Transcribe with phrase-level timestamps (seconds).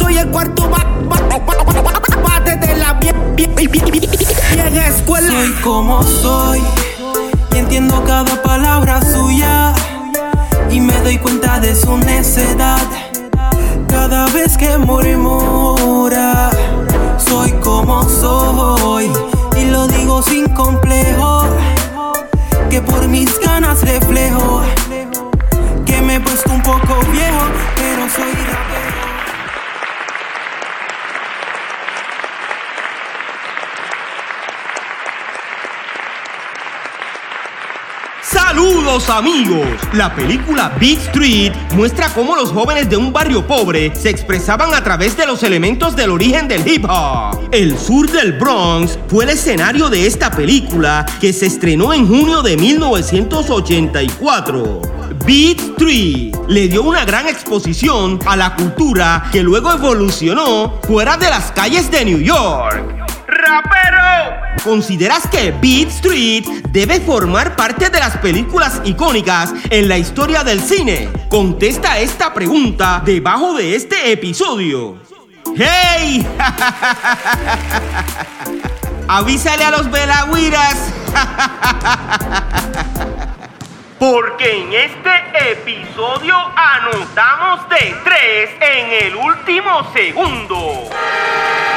[0.00, 5.30] el cuarto va, desde la vieja escuela.
[5.30, 6.62] Soy como soy
[7.54, 9.72] y entiendo cada palabra suya
[10.70, 12.82] y me doy cuenta de su necedad
[13.88, 16.50] cada vez que murmura.
[17.18, 19.10] Soy como soy
[19.56, 21.44] y lo digo sin complejo
[22.68, 24.62] que por mis ganas reflejo
[25.86, 27.44] que me he puesto un poco viejo,
[27.76, 28.93] pero soy rapero.
[38.94, 39.66] Saludos amigos.
[39.94, 44.84] La película Beat Street muestra cómo los jóvenes de un barrio pobre se expresaban a
[44.84, 47.48] través de los elementos del origen del hip hop.
[47.50, 52.40] El sur del Bronx fue el escenario de esta película que se estrenó en junio
[52.40, 54.82] de 1984.
[55.26, 61.30] Beat Street le dio una gran exposición a la cultura que luego evolucionó fuera de
[61.30, 62.94] las calles de New York.
[64.62, 70.60] ¿Consideras que Beat Street debe formar parte de las películas icónicas en la historia del
[70.60, 71.08] cine?
[71.28, 75.02] Contesta esta pregunta debajo de este episodio.
[75.56, 76.24] ¡Hey!
[79.08, 80.76] Avísale a los velagüiras.
[83.98, 90.88] Porque en este episodio anotamos de tres en el último segundo.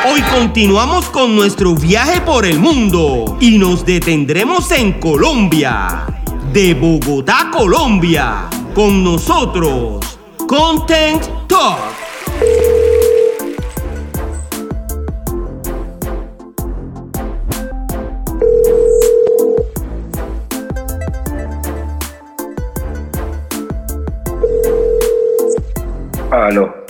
[0.09, 6.07] Hoy continuamos con nuestro viaje por el mundo y nos detendremos en Colombia.
[6.51, 8.49] De Bogotá, Colombia.
[8.73, 12.76] Con nosotros, Content Talk.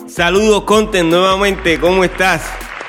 [0.07, 1.79] Saludos, Content, nuevamente.
[1.79, 2.44] ¿Cómo estás?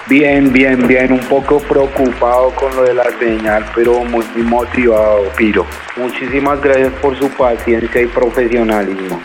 [0.07, 1.13] Bien, bien, bien.
[1.13, 5.65] Un poco preocupado con lo de la señal, pero muy motivado, Piro.
[5.97, 9.21] Muchísimas gracias por su paciencia y profesionalismo.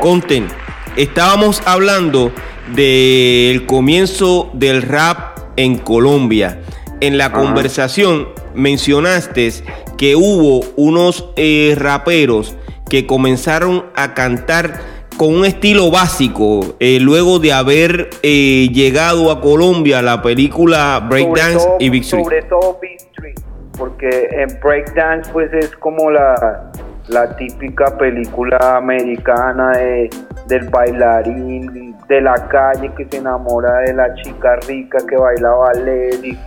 [0.00, 0.50] Content,
[0.96, 2.32] estábamos hablando
[2.74, 6.60] del comienzo del rap en Colombia.
[7.00, 9.52] En la conversación mencionaste
[9.96, 12.56] que hubo unos eh, raperos
[12.88, 19.40] que comenzaron a cantar con un estilo básico, eh, luego de haber eh, llegado a
[19.40, 22.22] Colombia la película Breakdance y Big Street.
[22.22, 23.34] Sobre todo Big Street,
[23.76, 26.70] porque en Breakdance pues es como la,
[27.08, 30.08] la típica película americana de,
[30.46, 36.24] del bailarín de la calle que se enamora de la chica rica que baila ballet
[36.24, 36.38] y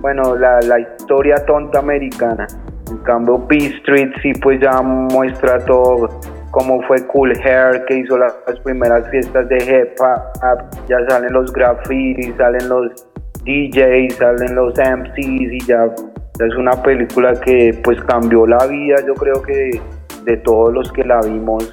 [0.00, 2.48] bueno, la, la historia tonta americana.
[2.90, 6.08] En cambio, B Street sí pues ya muestra todo
[6.50, 11.52] como fue Cool Hair que hizo las, primeras fiestas de hip hop, ya salen los
[11.52, 13.06] graffiti, salen los
[13.44, 19.14] DJs, salen los MCs y ya, es una película que pues cambió la vida yo
[19.14, 19.80] creo que
[20.24, 21.64] de todos los que la vimos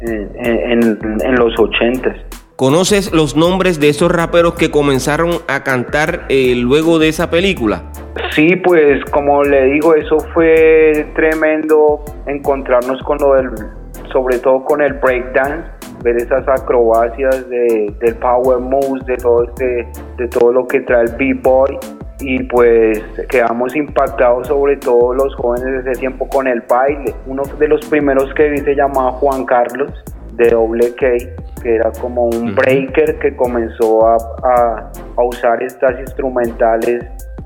[0.00, 2.16] en, los ochentas.
[2.56, 7.84] ¿Conoces los nombres de esos raperos que comenzaron a cantar eh, luego de esa película?
[8.34, 13.50] Sí, pues como le digo, eso fue tremendo encontrarnos con lo del
[14.12, 15.70] sobre todo con el breakdance,
[16.02, 21.02] ver esas acrobacias de, del power moves, de todo, este, de todo lo que trae
[21.02, 21.78] el b-boy
[22.20, 27.14] y pues quedamos impactados sobre todo los jóvenes de ese tiempo con el baile.
[27.26, 29.92] Uno de los primeros que vi se llamaba Juan Carlos
[30.34, 31.06] de Doble K,
[31.62, 37.04] que era como un breaker que comenzó a, a, usar estas instrumentales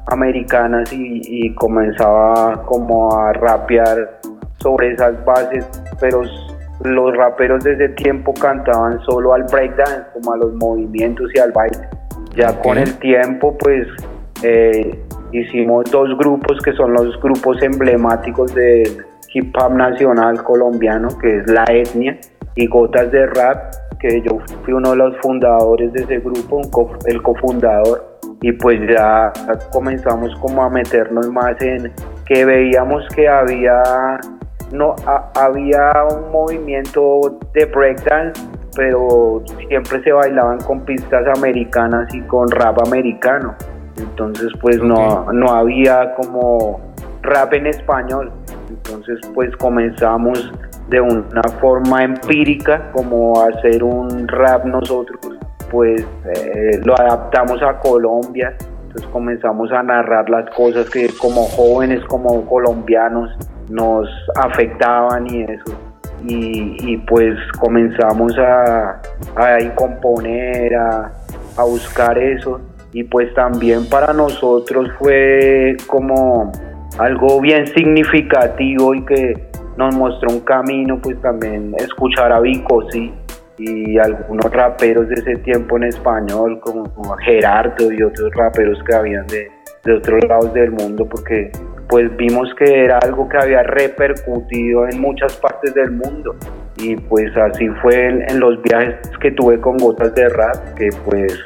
[0.09, 4.21] americanas y, y, comenzaba como a rapear
[4.59, 5.67] sobre esas bases,
[5.99, 6.23] pero
[6.83, 11.53] los raperos de ese tiempo cantaban solo al breakdance, como a los movimientos y al
[11.53, 11.89] baile.
[12.37, 13.87] Ya con el tiempo, pues
[14.43, 14.99] eh,
[15.33, 21.51] hicimos dos grupos que son los grupos emblemáticos del hip hop nacional colombiano, que es
[21.51, 22.19] La Etnia
[22.57, 26.61] y Gotas de Rap, que yo fui uno de los fundadores de ese grupo,
[27.07, 28.19] el cofundador.
[28.43, 29.33] Y pues ya
[29.73, 31.93] comenzamos como a meternos más en
[32.27, 33.83] que veíamos que había
[34.73, 34.95] no
[35.35, 38.41] había un movimiento de breakdance,
[38.77, 43.55] pero siempre se bailaban con pistas americanas y con rap americano.
[43.97, 46.81] Entonces pues no, no había como
[47.23, 48.33] rap en español.
[48.69, 50.53] Entonces pues comenzamos
[50.89, 55.39] de una forma empírica como hacer un rap nosotros,
[55.71, 58.55] pues eh, lo adaptamos a Colombia.
[58.87, 63.31] Entonces comenzamos a narrar las cosas que como jóvenes, como colombianos,
[63.69, 65.79] nos afectaban y eso.
[66.27, 69.03] Y, pues comenzamos a,
[69.37, 71.13] a componer, a,
[71.57, 72.61] a buscar eso
[72.95, 76.53] y pues también para nosotros fue como
[76.97, 79.35] algo bien significativo y que
[79.77, 83.13] nos mostró un camino, pues también escuchar a Vico, sí,
[83.59, 86.85] y algunos raperos de ese tiempo en español, como,
[87.25, 89.51] Gerardo y otros raperos que habían de,
[89.83, 91.51] de otros lados del mundo, porque
[91.89, 96.35] pues vimos que era algo que había repercutido en muchas partes del mundo
[96.77, 101.39] y pues así fue en, los viajes que tuve con Gotas de Rap, que pues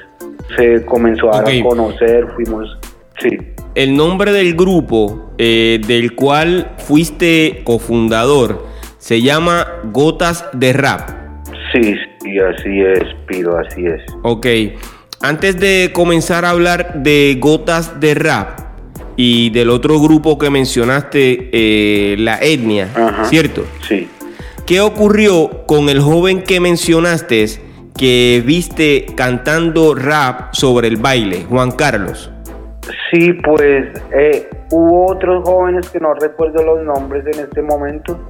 [0.56, 2.78] se comenzó a conocer, fuimos,
[3.20, 3.36] sí.
[3.74, 8.66] El nombre del grupo eh, del cual fuiste cofundador
[8.98, 11.10] se llama Gotas de Rap.
[11.72, 14.00] Sí, sí, así es, Pido, así es.
[14.22, 14.46] Ok,
[15.20, 18.67] antes de comenzar a hablar de Gotas de Rap,
[19.20, 22.88] y del otro grupo que mencionaste, eh, la etnia,
[23.24, 23.64] ¿cierto?
[23.80, 24.08] Sí.
[24.64, 27.46] ¿Qué ocurrió con el joven que mencionaste
[27.96, 32.30] que viste cantando rap sobre el baile, Juan Carlos?
[33.10, 33.86] Sí, pues
[34.16, 38.20] eh, hubo otros jóvenes que no recuerdo los nombres en este momento,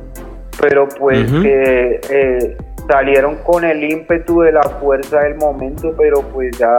[0.59, 2.57] pero pues eh,
[2.89, 6.73] salieron con el ímpetu de la fuerza del momento, pero pues ya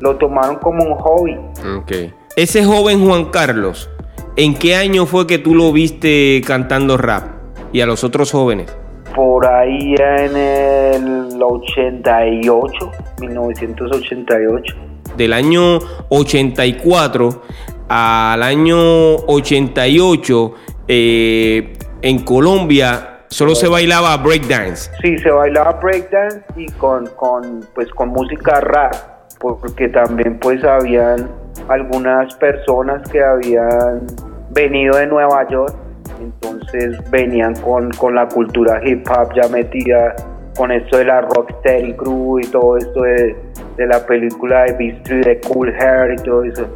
[0.00, 1.36] lo tomaron como un hobby.
[1.76, 1.92] Ok.
[2.38, 3.90] Ese joven Juan Carlos,
[4.36, 7.24] ¿en qué año fue que tú lo viste cantando rap?
[7.72, 8.72] Y a los otros jóvenes.
[9.12, 14.76] Por ahí en el 88, 1988.
[15.16, 15.80] Del año
[16.10, 17.42] 84
[17.88, 20.54] al año 88,
[20.86, 24.92] eh, en Colombia solo se bailaba breakdance.
[25.02, 28.94] Sí, se bailaba breakdance y con, con, pues, con música rap,
[29.40, 31.28] porque también pues habían
[31.68, 34.06] algunas personas que habían
[34.50, 35.74] venido de Nueva York,
[36.20, 40.14] entonces venían con, la cultura hip hop ya metida
[40.56, 43.36] con esto de la Rocksteady Crew y todo esto de,
[43.78, 46.66] la película de Beast de Cool Hair y todo eso.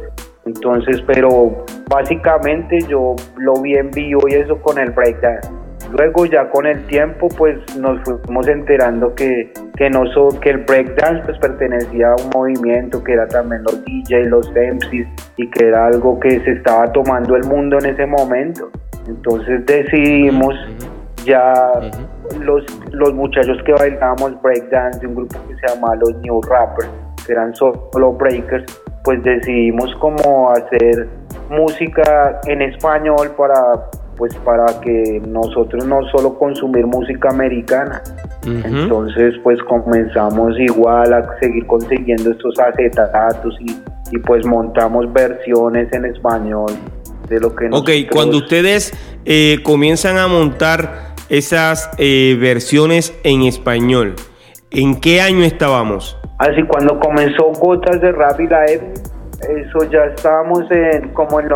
[0.45, 5.49] Entonces, pero básicamente yo lo vi en y eso con el breakdance
[5.93, 10.03] Luego ya con el tiempo pues nos fuimos enterando que, que, no
[10.41, 15.07] que el breakdance pues pertenecía a un movimiento que era también los DJs, los MCs
[15.37, 18.71] y que era algo que se estaba tomando el mundo en ese momento.
[19.07, 20.55] Entonces decidimos
[21.25, 21.53] ya
[22.39, 26.89] los, los muchachos que bailábamos breakdance de un grupo que se llama los New Rappers,
[27.23, 28.65] que eran solo breakers,
[29.03, 31.07] pues decidimos como hacer
[31.51, 33.91] música en español para
[34.23, 38.01] pues para que nosotros no solo consumir música americana.
[38.45, 43.75] Entonces pues comenzamos igual a seguir consiguiendo estos acetatos y,
[44.15, 46.71] y pues montamos versiones en español
[47.27, 48.93] de lo que Ok, cuando ustedes
[49.25, 54.15] eh, comienzan a montar esas eh, versiones en español,
[54.71, 56.17] ¿en qué año estábamos?
[56.37, 58.63] Así cuando comenzó Gotas de Rap y la
[59.49, 61.47] eso ya estábamos en, como en,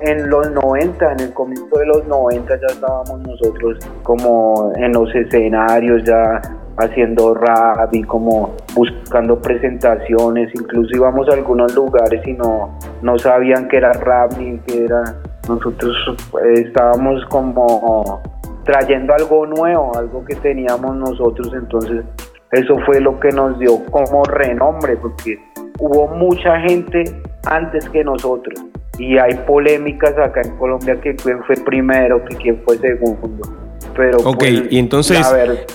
[0.00, 5.14] en los 90, en el comienzo de los 90 ya estábamos nosotros como en los
[5.14, 6.40] escenarios ya
[6.78, 13.68] haciendo rap y como buscando presentaciones, incluso íbamos a algunos lugares y no, no sabían
[13.68, 15.02] que era rap ni que era,
[15.48, 15.96] nosotros
[16.44, 18.20] eh, estábamos como
[18.64, 22.04] trayendo algo nuevo, algo que teníamos nosotros, entonces
[22.50, 25.38] eso fue lo que nos dio como renombre, porque
[25.78, 27.04] hubo mucha gente
[27.46, 28.60] antes que nosotros.
[28.98, 33.48] Y hay polémicas acá en Colombia que quién fue primero, que quién fue segundo.
[33.96, 35.26] Pero ok, pues, y entonces,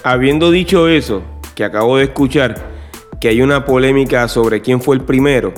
[0.04, 1.22] habiendo dicho eso,
[1.56, 2.56] que acabo de escuchar,
[3.20, 5.54] que hay una polémica sobre quién fue el primero,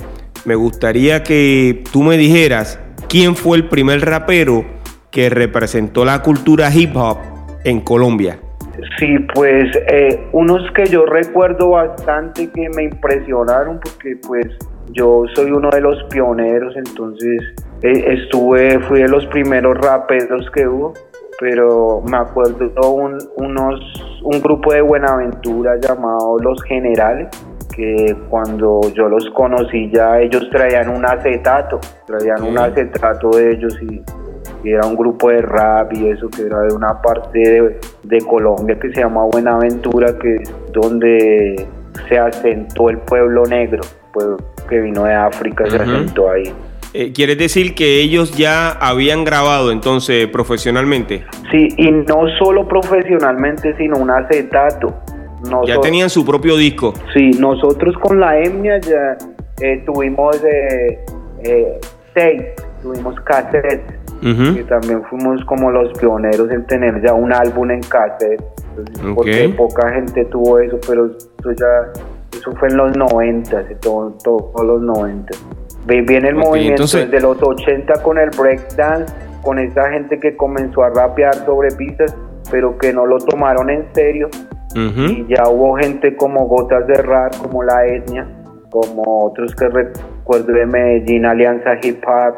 [0.45, 4.65] me gustaría que tú me dijeras quién fue el primer rapero
[5.11, 7.17] que representó la cultura hip hop
[7.63, 8.39] en Colombia.
[8.97, 14.47] Sí, pues eh, unos que yo recuerdo bastante que me impresionaron porque pues
[14.93, 20.67] yo soy uno de los pioneros, entonces eh, estuve, fui de los primeros raperos que
[20.67, 20.93] hubo,
[21.39, 27.29] pero me acuerdo un, unos, un grupo de Buenaventura llamado Los Generales,
[27.71, 33.77] que cuando yo los conocí ya ellos traían un acetato, traían un acetato de ellos
[33.81, 34.01] y,
[34.63, 38.93] era un grupo de rap y eso que era de una parte de, Colombia que
[38.93, 41.67] se llama Buenaventura, que es donde
[42.07, 43.81] se asentó el pueblo negro,
[44.13, 44.37] pueblo
[44.71, 46.51] que vino de África, se asentó ahí.
[46.93, 51.25] Eh, ¿Quieres decir que ellos ya habían grabado entonces profesionalmente?
[51.51, 54.93] Sí, y no solo profesionalmente, sino un acetato.
[55.65, 56.93] ya tenían su propio disco.
[57.13, 59.17] Sí, nosotros con la etnia ya
[59.61, 60.99] eh, tuvimos eh,
[61.43, 61.79] eh,
[62.13, 62.41] seis,
[62.81, 63.83] tuvimos cassette,
[64.21, 68.41] y también fuimos como los pioneros en tener ya un álbum en cassette,
[69.15, 72.01] porque poca gente tuvo eso, pero eso ya
[72.33, 75.33] Eso fue en los 90, todos todo, los 90.
[75.85, 80.89] Viene el movimiento desde los 80 con el breakdance, con esa gente que comenzó a
[80.89, 82.15] rapear sobre pistas,
[82.49, 84.29] pero que no lo tomaron en serio.
[84.73, 88.25] Y ya hubo gente como Gotas de Rap, como La Etnia,
[88.69, 92.35] como otros que recuerdo de Medellín, Alianza Hip Hop,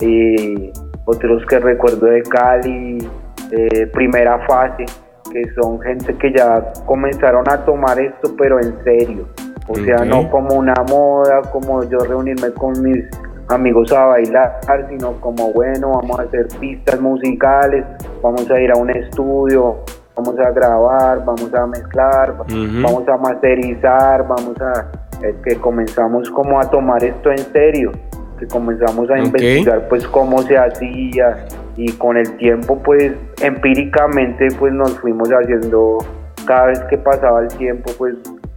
[0.00, 0.72] y
[1.04, 3.06] otros que recuerdo de Cali,
[3.50, 4.86] eh, Primera Fase,
[5.30, 9.28] que son gente que ya comenzaron a tomar esto, pero en serio.
[9.68, 13.04] O sea, no como una moda, como yo reunirme con mis
[13.48, 17.84] amigos a bailar, sino como, bueno, vamos a hacer pistas musicales,
[18.22, 19.78] vamos a ir a un estudio,
[20.14, 24.90] vamos a grabar, vamos a mezclar, vamos a masterizar, vamos a...
[25.22, 27.90] Es que comenzamos como a tomar esto en serio,
[28.38, 34.72] que comenzamos a investigar pues cómo se hacía y con el tiempo pues empíricamente pues
[34.72, 35.98] nos fuimos haciendo,
[36.46, 38.14] cada vez que pasaba el tiempo pues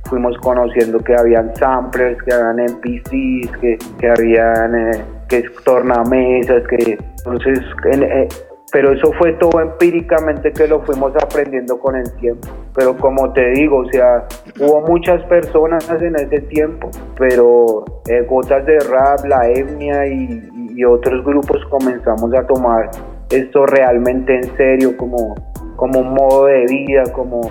[0.10, 6.98] fuimos conociendo que habían samplers, que habían NPCs, que, que habían eh, que tornamesas, que
[7.20, 7.60] entonces,
[7.94, 8.28] eh,
[8.72, 12.48] pero eso fue todo empíricamente que lo fuimos aprendiendo con el tiempo.
[12.76, 14.26] Pero como te digo, o sea,
[14.60, 20.86] hubo muchas personas en ese tiempo, pero eh, Gotas de Rap, La Etnia y, y,
[20.86, 22.90] otros grupos comenzamos a tomar
[23.30, 25.36] esto realmente en serio, como,
[25.76, 27.42] como modo de vida, como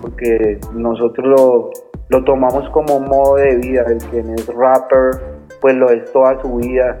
[0.00, 1.70] porque nosotros lo,
[2.08, 3.84] lo tomamos como modo de vida.
[3.88, 5.10] El quien es rapper,
[5.60, 6.96] pues lo es toda su vida,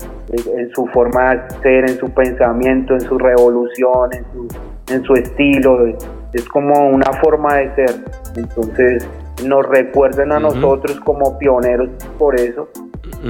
[0.56, 5.14] en, su forma de ser, en su pensamiento, en su revolución, en su, en su
[5.14, 5.86] estilo.
[6.32, 8.04] Es como una forma de ser.
[8.36, 9.08] Entonces
[9.44, 12.68] nos recuerden a nosotros como pioneros por eso,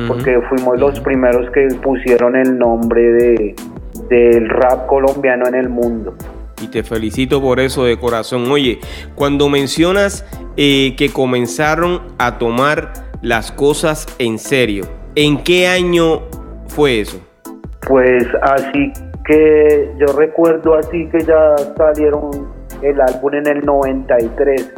[0.08, 3.56] porque fuimos los primeros que pusieron el nombre de,
[4.08, 6.14] del rap colombiano en el mundo
[6.62, 8.50] y te felicito por eso de corazón.
[8.50, 8.78] Oye,
[9.14, 10.24] cuando mencionas
[10.56, 16.22] eh, que comenzaron a tomar las cosas en serio, ¿en qué año
[16.68, 17.20] fue eso?
[17.86, 18.92] Pues así
[19.26, 22.30] que yo recuerdo así que ya salieron
[22.82, 24.72] el álbum en el 93.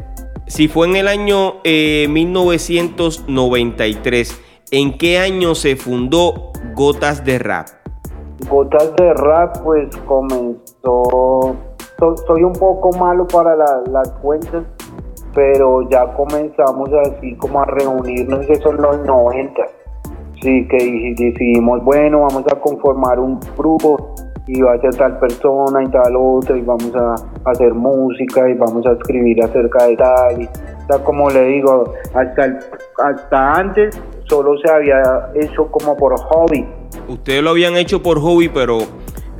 [0.48, 4.34] Si fue en el año 1993, eh,
[4.72, 7.66] ¿en qué año se fundó Gotas de Rap?
[8.48, 11.54] Gotas de Rap pues comenzó
[12.26, 14.64] soy un poco malo para las cuentas,
[15.34, 19.62] pero ya comenzamos así como a reunirnos, eso en los 90.
[20.40, 24.14] Sí, que decidimos, bueno, vamos a conformar un grupo
[24.48, 27.14] y va a ser tal persona y tal otra y vamos a
[27.50, 30.42] hacer música y vamos a escribir acerca de tal.
[30.42, 30.48] Y,
[31.04, 32.58] como le digo, hasta,
[33.04, 36.66] hasta antes solo se había hecho como por hobby.
[37.08, 38.78] Ustedes lo habían hecho por hobby, pero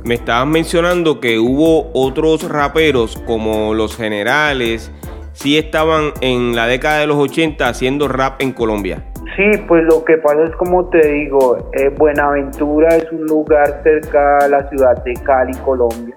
[0.03, 4.91] me estaban mencionando que hubo otros raperos como los generales,
[5.33, 9.03] sí estaban en la década de los 80 haciendo rap en Colombia.
[9.35, 14.39] Sí, pues lo que pasa es como te digo, eh, Buenaventura es un lugar cerca
[14.43, 16.15] de la ciudad de Cali, Colombia,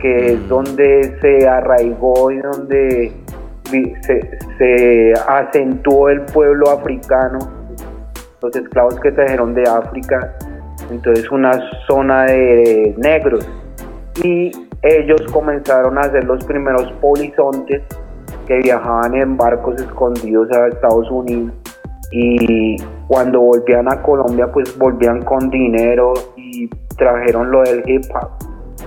[0.00, 0.48] que es mm.
[0.48, 3.12] donde se arraigó y donde
[3.70, 7.38] se, se acentuó el pueblo africano,
[8.40, 10.36] los esclavos que trajeron de África
[10.90, 11.52] entonces una
[11.86, 13.48] zona de negros
[14.22, 14.50] y
[14.82, 17.82] ellos comenzaron a ser los primeros polizontes
[18.46, 21.52] que viajaban en barcos escondidos a Estados Unidos
[22.12, 22.76] y
[23.08, 28.30] cuando volvían a Colombia pues volvían con dinero y trajeron lo del hip hop.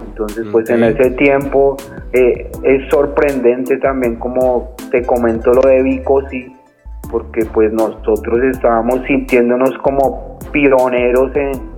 [0.09, 1.77] Entonces pues en ese tiempo
[2.13, 6.53] eh, es sorprendente también como te comento lo de Vico sí
[7.11, 11.76] porque pues nosotros estábamos sintiéndonos como pioneros en,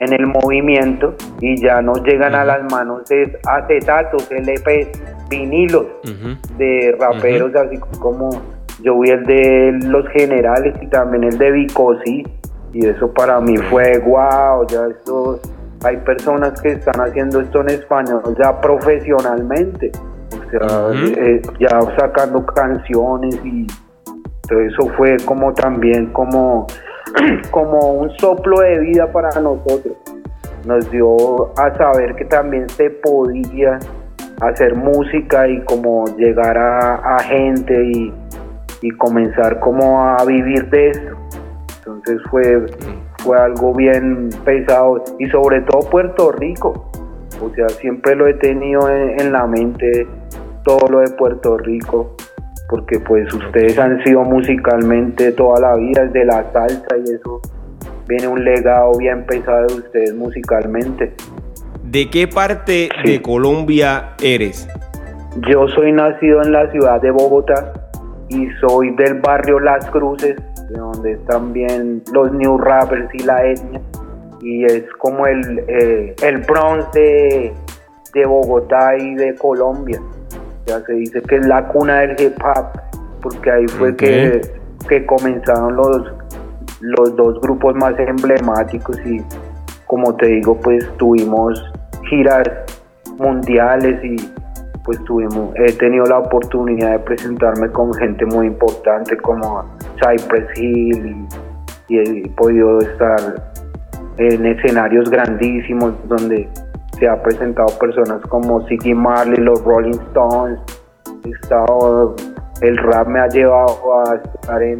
[0.00, 5.86] en el movimiento y ya nos llegan a las manos es acetatos, LPs, vinilos
[6.56, 8.30] de raperos así como
[8.82, 12.24] yo vi el de los generales y también el de Vicosi
[12.72, 15.40] y eso para mí fue wow, ya esto
[15.84, 19.92] hay personas que están haciendo esto en español ya profesionalmente,
[20.32, 23.66] o sea, eh, ya sacando canciones y
[24.48, 26.66] todo eso fue como también como
[27.50, 29.96] como un soplo de vida para nosotros.
[30.66, 33.78] Nos dio a saber que también se podía
[34.40, 38.12] hacer música y como llegar a, gente y,
[38.98, 41.16] comenzar como a vivir de eso.
[41.78, 42.66] Entonces fue,
[43.18, 46.90] fue algo bien pesado y sobre todo Puerto Rico.
[47.42, 50.06] O sea, siempre lo he tenido en la mente
[50.64, 52.14] todo lo de Puerto Rico
[52.68, 57.40] porque pues ustedes han sido musicalmente toda la vida desde la salsa y eso
[58.06, 61.12] viene un legado bien pesado de ustedes musicalmente.
[61.82, 64.68] ¿De qué parte de Colombia eres?
[65.48, 67.72] Yo soy nacido en la ciudad de Bogotá,
[68.28, 70.36] y soy del barrio Las Cruces,
[70.68, 73.80] de donde están bien los New Rappers y la etnia.
[74.40, 77.52] Y es como el, eh, el Bronx de,
[78.14, 80.00] de Bogotá y de Colombia.
[80.68, 82.78] Ya se dice que es la cuna del hip hop,
[83.22, 84.42] porque ahí fue que,
[84.86, 86.12] que comenzaron los,
[86.82, 89.22] los dos grupos más emblemáticos y
[89.86, 91.58] como te digo, pues tuvimos
[92.10, 92.46] giras
[93.18, 94.16] mundiales y
[94.84, 99.64] pues tuvimos, he tenido la oportunidad de presentarme con gente muy importante como
[99.96, 101.26] Cypress Hill
[101.88, 103.42] y, he podido estar
[104.18, 106.46] en escenarios grandísimos donde
[106.98, 110.60] se ha presentado personas como Ziggy Marley, los Rolling Stones,
[111.24, 112.16] estado,
[112.60, 114.78] el rap me ha llevado a estar en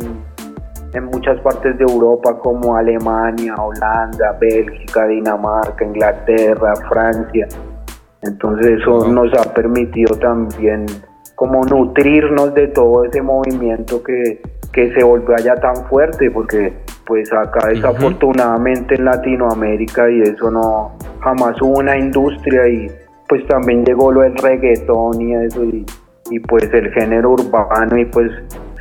[0.95, 7.47] en muchas partes de Europa como Alemania, Holanda, Bélgica, Dinamarca, Inglaterra, Francia.
[8.23, 10.87] Entonces eso nos ha permitido también
[11.35, 14.41] como nutrirnos de todo ese movimiento que,
[14.73, 16.77] que se volvió allá tan fuerte, porque
[17.09, 22.87] pues acá desafortunadamente en Latinoamérica y eso no, jamás hubo una industria y
[23.27, 25.87] pues también llegó lo del reggaetón y eso y,
[26.31, 28.31] y pues el género urbano y pues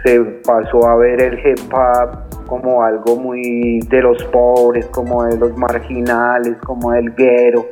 [0.04, 5.38] se pasó a ver el hip hop como algo muy de los pobres, como de
[5.38, 7.66] los marginales, como del guero.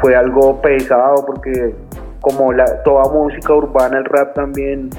[0.00, 1.74] Fue algo pesado porque
[2.20, 4.90] como la, toda música urbana, el rap también,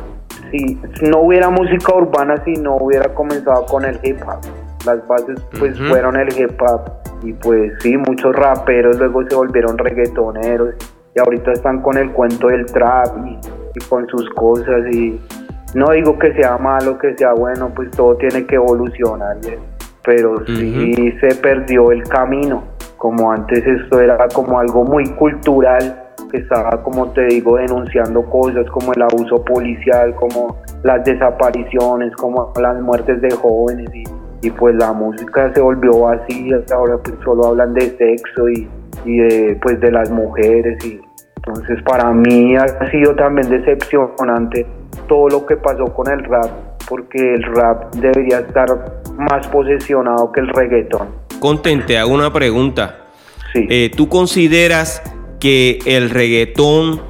[0.52, 0.80] si
[1.10, 4.61] no hubiera música urbana si no hubiera comenzado con el hip hop.
[4.86, 6.92] Las bases pues fueron el hip hop
[7.24, 10.76] y pues sí, muchos raperos luego se volvieron reggaetoneros
[11.16, 13.38] y ahorita están con el cuento del trap y,
[13.76, 15.20] y con sus cosas y
[15.74, 19.38] no digo que sea malo, que sea bueno, pues todo tiene que evolucionar,
[20.04, 22.64] pero sí se perdió el camino,
[22.98, 25.98] como antes esto era como algo muy cultural,
[26.30, 32.52] que estaba, como te digo, denunciando cosas como el abuso policial, como las desapariciones, como
[32.60, 34.04] las muertes de jóvenes y,
[34.50, 38.68] pues la música se volvió vacía, ahora pues solo hablan de sexo y,
[39.06, 41.00] y de, pues de las mujeres y
[41.36, 44.66] entonces para mí ha sido también decepcionante
[45.08, 46.50] todo lo que pasó con el rap,
[46.88, 48.68] porque el rap debería estar
[49.18, 51.08] más posesionado que el reggaetón.
[51.40, 53.08] Contente, hago una pregunta.
[53.54, 53.66] Sí.
[53.70, 55.02] Eh, ¿Tú consideras
[55.40, 57.02] que el reggaetón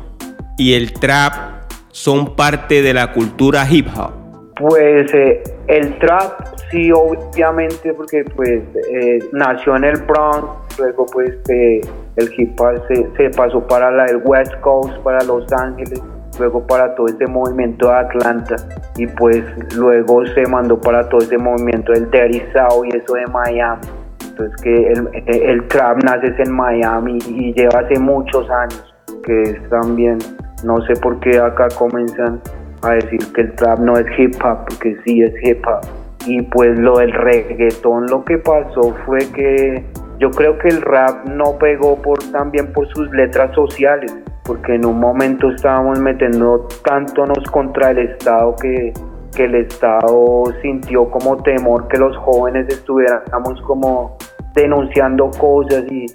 [0.57, 1.33] y el trap
[1.89, 4.13] son parte de la cultura hip hop?
[4.55, 11.37] Pues eh, el trap sí, obviamente, porque pues eh, nació en el Bronx, luego pues
[11.49, 16.01] el hip hop se, pasó para la, el West Coast, para Los Ángeles,
[16.39, 18.55] luego para todo este movimiento de Atlanta
[18.97, 19.43] y pues
[19.75, 23.81] luego se mandó para todo ese movimiento del Dirty South y eso de Miami.
[24.29, 29.69] Entonces que el, el trap nace en Miami y lleva hace muchos años, que es
[29.69, 30.17] también,
[30.63, 32.41] no sé por qué acá comienzan
[32.83, 36.00] a decir que el trap no es hip hop, porque sí es hip hop.
[36.25, 39.83] Y pues lo del reggaetón lo que pasó fue que
[40.19, 44.85] yo creo que el rap no pegó por también por sus letras sociales porque en
[44.85, 48.93] un momento estábamos metiendo tántonos contra el Estado que,
[49.35, 54.17] que el Estado sintió como temor que los jóvenes estuviéramos como
[54.53, 56.05] denunciando cosas y,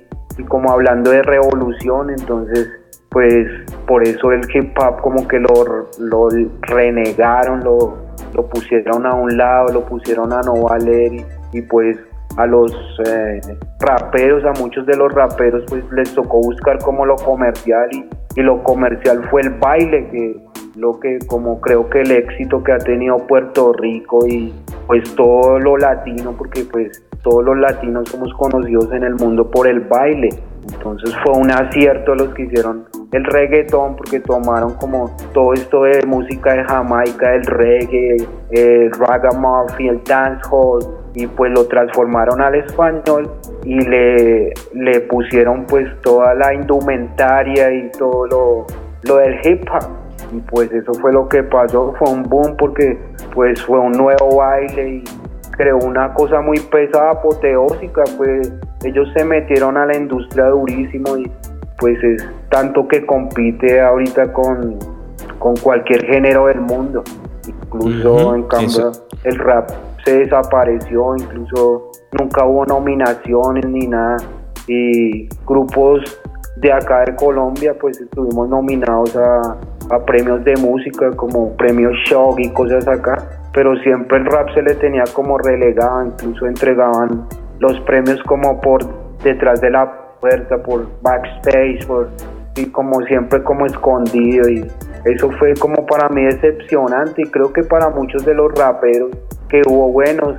[0.48, 2.68] como hablando de revolución, entonces
[3.08, 3.48] pues
[3.86, 6.28] por eso el hip hop como que lo, lo
[6.60, 7.96] renegaron, lo,
[8.34, 11.98] lo pusieron a un lado, lo pusieron a no valer y pues
[12.36, 12.72] a los
[13.06, 13.40] eh,
[13.80, 18.04] raperos, a muchos de los raperos, pues les tocó buscar como lo comercial y,
[18.36, 20.36] y, lo comercial fue el baile, que
[20.76, 24.52] lo que como creo que el éxito que ha tenido Puerto Rico y
[24.86, 29.66] pues todo lo latino, porque pues todos los latinos somos conocidos en el mundo por
[29.66, 30.28] el baile.
[30.72, 36.04] Entonces fue un acierto los que hicieron el reggaetón porque tomaron como todo esto de
[36.06, 38.16] música de Jamaica, el reggae,
[38.50, 40.80] el ragamuffin, el dancehall
[41.14, 43.30] y pues lo transformaron al español
[43.64, 48.66] y le, le pusieron pues toda la indumentaria y todo lo,
[49.02, 49.88] lo del hip hop.
[50.32, 52.98] Y pues eso fue lo que pasó, fue un boom porque
[53.32, 55.04] pues fue un nuevo baile y
[55.56, 58.52] creó una cosa muy pesada, apoteósica, pues
[58.84, 61.30] ellos se metieron a la industria durísimo y
[61.78, 64.78] pues es tanto que compite ahorita con,
[65.38, 67.02] con cualquier género del mundo,
[67.46, 68.92] incluso en cambio
[69.24, 69.70] el rap
[70.04, 74.16] se desapareció, incluso nunca hubo nominaciones ni nada.
[74.68, 76.00] Y grupos
[76.56, 79.56] de acá de Colombia pues estuvimos nominados a,
[79.90, 83.16] a premios de música como premios Shock y cosas acá
[83.56, 87.26] pero siempre el rap se le tenía como relegado, incluso entregaban
[87.58, 88.84] los premios como por
[89.24, 89.90] detrás de la
[90.20, 92.10] puerta, por backstage, por
[92.54, 94.66] y como siempre como escondido y
[95.06, 99.10] eso fue como para mí decepcionante y creo que para muchos de los raperos
[99.48, 100.36] que hubo buenos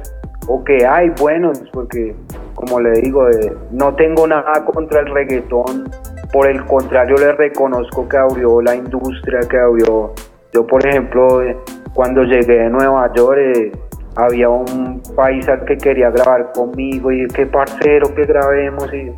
[0.48, 2.16] o que hay buenos, porque
[2.54, 5.90] como le digo, eh, no tengo nada contra el reggaetón,
[6.32, 10.14] por el contrario le reconozco que abrió la industria, que abrió,
[10.54, 11.58] yo por ejemplo, eh,
[11.98, 13.72] cuando llegué de Nueva York, eh,
[14.16, 19.12] había un paisa que quería grabar conmigo y qué parcero que grabemos y,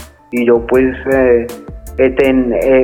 [0.46, 0.96] yo pues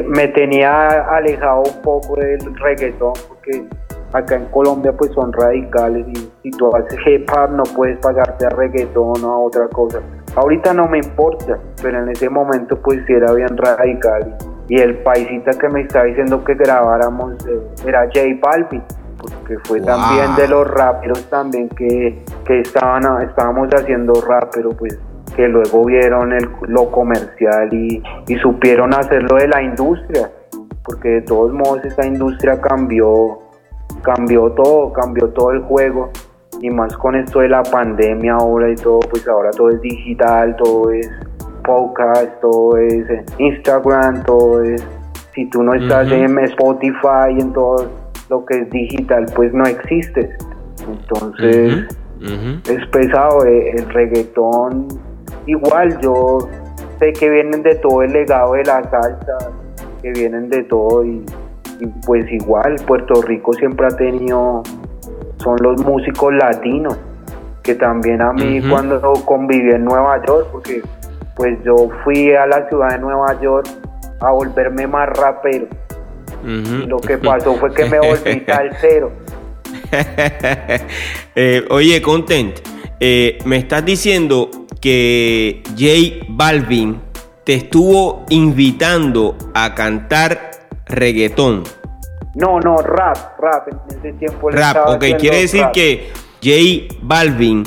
[0.08, 3.64] me tenía alejado un poco del reggaetón porque
[4.12, 8.48] acá en Colombia pues son radicales y si tú haces hip hop no puedes pagarte
[8.48, 10.02] a reggaetón o a otra cosa.
[10.36, 14.36] Ahorita no me importa, pero en ese momento pues era bien radical.
[14.68, 18.84] Y el paisita que me estaba diciendo que grabáramos eh, era J Balvin
[19.32, 24.98] porque fue también de los raperos también que, que estaban estábamos haciendo rap pero pues
[25.36, 30.32] que luego vieron el, lo comercial y, y supieron hacerlo de la industria
[30.84, 33.40] porque de todos modos esa industria cambió
[34.02, 36.12] cambió todo, cambió todo el juego
[36.62, 40.56] y más con esto de la pandemia ahora y todo, pues ahora todo es digital,
[40.56, 41.10] todo es
[41.64, 43.06] podcast, todo es
[43.38, 44.86] Instagram, todo es,
[45.34, 47.90] si tú no estás en Spotify, en todo
[48.30, 50.30] lo que es digital, pues no existes.
[50.88, 51.86] Entonces
[52.70, 54.88] es pesado, eh, el reggaetón
[55.46, 56.48] igual, yo
[57.00, 59.52] sé que vienen de todo el legado de la salsa,
[60.02, 61.24] que vienen de todo y
[61.80, 64.64] y pues igual Puerto Rico siempre ha tenido,
[65.38, 66.98] son los músicos latinos,
[67.64, 70.82] que también a mí cuando conviví en Nueva York, porque
[71.36, 73.68] pues yo fui a la ciudad de Nueva York
[74.22, 75.68] a volverme más rapero.
[76.46, 78.44] Lo que pasó fue que me volví
[78.82, 79.12] cero
[81.36, 82.60] eh, oye, Content,
[83.00, 87.02] eh, me estás diciendo que J Balvin
[87.44, 90.52] te estuvo invitando a cantar
[90.86, 91.64] reggaetón.
[92.36, 93.68] No, no, rap, rap.
[93.70, 96.12] En ese tiempo Rap, ok, quiere decir que
[96.44, 97.64] J Balvin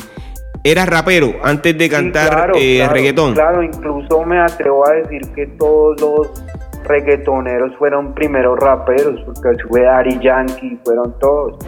[0.62, 3.34] era rapero antes de cantar eh, reggaetón.
[3.34, 6.44] Claro, incluso me atrevo a decir que todos los
[6.84, 11.58] reggaetoneros fueron primeros raperos, porque fue Ari Yankee, fueron todos.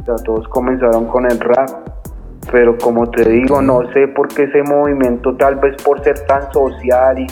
[0.00, 1.68] O sea, todos comenzaron con el rap.
[2.50, 6.50] Pero como te digo, no sé por qué ese movimiento, tal vez por ser tan
[6.52, 7.26] social y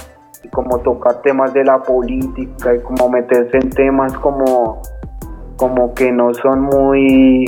[0.50, 4.82] como tocar temas de la política y como meterse en temas como,
[5.56, 7.44] como que no son muy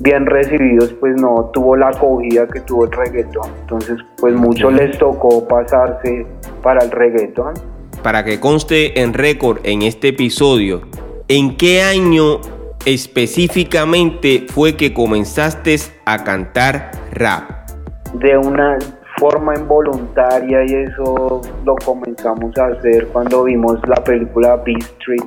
[0.00, 3.50] bien recibidos, pues no tuvo la acogida que tuvo el reggaetón.
[3.60, 6.26] Entonces, pues muchos les tocó pasarse
[6.62, 7.54] para el reggaetón.
[8.02, 10.82] Para que conste en récord en este episodio,
[11.28, 12.40] ¿en qué año
[12.84, 17.70] específicamente fue que comenzaste a cantar rap?
[18.14, 18.76] De una
[19.18, 25.22] forma involuntaria y eso lo comenzamos a hacer cuando vimos la película Beat Street.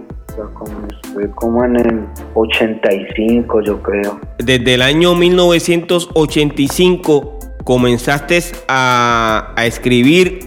[1.13, 4.19] fue como en el 85 yo creo.
[4.38, 10.39] Desde el año 1985 comenzaste a, a escribir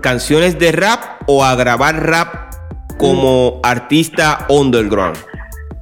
[0.00, 2.28] canciones de rap o a grabar rap
[2.98, 5.16] como artista underground.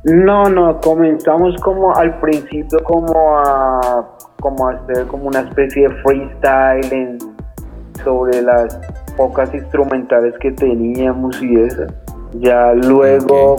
[0.05, 4.07] No, no, comenzamos como al principio como a
[4.41, 7.19] como hacer como una especie de freestyle
[8.05, 8.79] sobre las
[9.17, 11.85] pocas instrumentales que teníamos y eso.
[12.35, 13.57] Ya luego,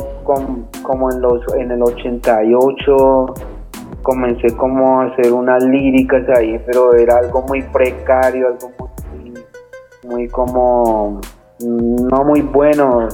[0.84, 3.34] como en, los, en el 88,
[4.04, 9.34] comencé como a hacer unas líricas ahí, pero era algo muy precario, algo muy,
[10.04, 11.22] muy como,
[11.60, 13.08] no muy bueno,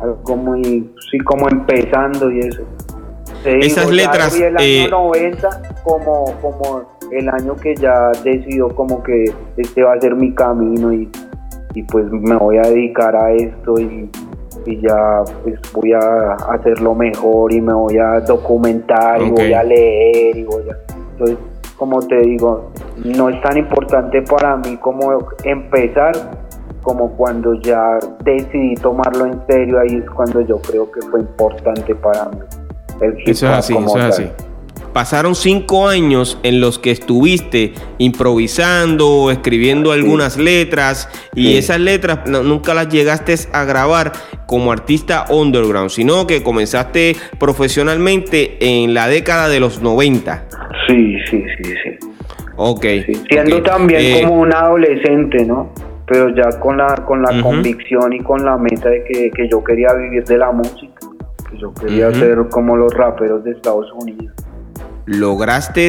[0.00, 2.62] algo muy, sí, como empezando y eso.
[3.44, 4.38] Esas letras...
[4.40, 6.82] el año 90 eh, como, como
[7.12, 11.08] el año que ya decidió como que este va a ser mi camino y,
[11.92, 14.10] pues me voy a dedicar a esto y,
[14.80, 20.36] ya pues voy a hacerlo mejor y me voy a documentar y voy a leer
[20.36, 20.76] y voy a...
[21.12, 21.38] Entonces,
[21.76, 22.72] como te digo,
[23.04, 26.45] no es tan importante para mí como empezar
[26.86, 31.96] como cuando ya decidí tomarlo en serio, ahí es cuando yo creo que fue importante
[31.96, 32.38] para mí.
[33.00, 34.30] El eso es así, eso es así
[34.92, 42.72] pasaron cinco años en los que estuviste improvisando, escribiendo algunas letras y esas letras nunca
[42.72, 44.12] las llegaste a grabar
[44.46, 50.46] como artista underground, sino que comenzaste profesionalmente en la década de los 90.
[50.86, 52.08] Sí, sí, sí, sí.
[52.56, 52.86] Ok.
[53.28, 55.74] Siendo también eh, como un adolescente, ¿no?
[56.06, 59.92] Pero ya con la, con la convicción y con la meta de que, yo quería
[59.92, 61.00] vivir de la música,
[61.50, 64.34] que yo quería ser como los raperos de Estados Unidos.
[65.06, 65.88] ¿lograste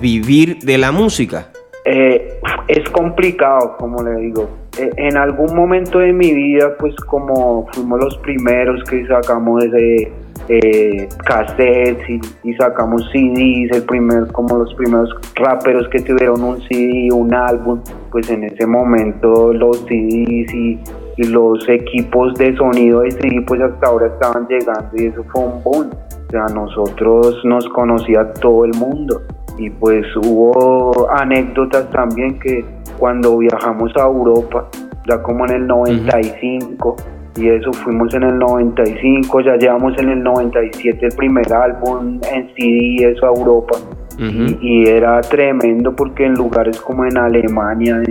[0.00, 1.48] vivir de la música?
[1.84, 4.48] Eh, es complicado, como le digo.
[4.78, 10.12] eh, en algún momento de mi vida, pues como fuimos los primeros que sacamos ese
[10.48, 12.08] eh, cassettes
[12.44, 17.80] y, sacamos CDs, el primer, como los primeros raperos que tuvieron un CD, un álbum,
[18.10, 20.80] pues en ese momento los CDs y,
[21.18, 25.62] los equipos de sonido de CD pues hasta ahora estaban llegando y eso fue un
[25.64, 25.90] boom.
[26.26, 29.22] O sea, nosotros nos conocía todo el mundo
[29.56, 32.64] y pues hubo anécdotas también que
[32.98, 34.68] cuando viajamos a Europa,
[35.08, 36.96] ya como en el 95,
[37.36, 42.48] y eso fuimos en el 95, ya llevamos en el 97 el primer álbum en
[42.54, 43.76] CD, eso a Europa.
[44.18, 48.02] y, era tremendo porque en lugares como en Alemania,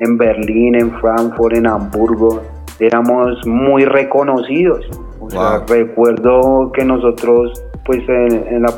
[0.00, 2.42] en, Berlín, en Frankfurt, en Hamburgo,
[2.80, 4.84] éramos muy reconocidos.
[5.20, 8.72] O sea, recuerdo que nosotros, pues en, la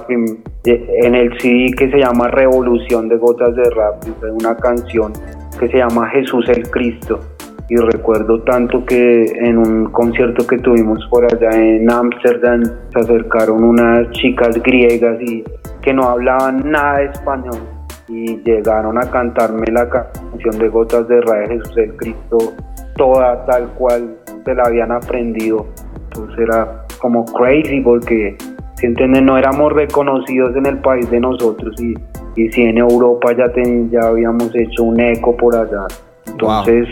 [0.65, 5.13] en el CD que se llama Revolución de Gotas de Rap, una canción
[5.59, 7.21] que se llama Jesús el Cristo
[7.69, 13.65] y recuerdo tanto que en un concierto que tuvimos por allá en Ámsterdam se acercaron
[13.65, 15.43] unas chicas griegas y
[15.81, 17.61] que no hablaban nada de español
[18.09, 22.39] y llegaron a cantarme la canción de Gotas de Raíz Jesús el Cristo
[22.97, 25.67] toda tal cual se la habían aprendido.
[26.05, 28.37] Entonces era como crazy porque
[28.75, 31.95] si entienden no éramos reconocidos en el país de nosotros y,
[32.37, 33.51] y si en Europa ya,
[33.91, 35.87] ya habíamos hecho un eco por allá.
[36.27, 36.89] Entonces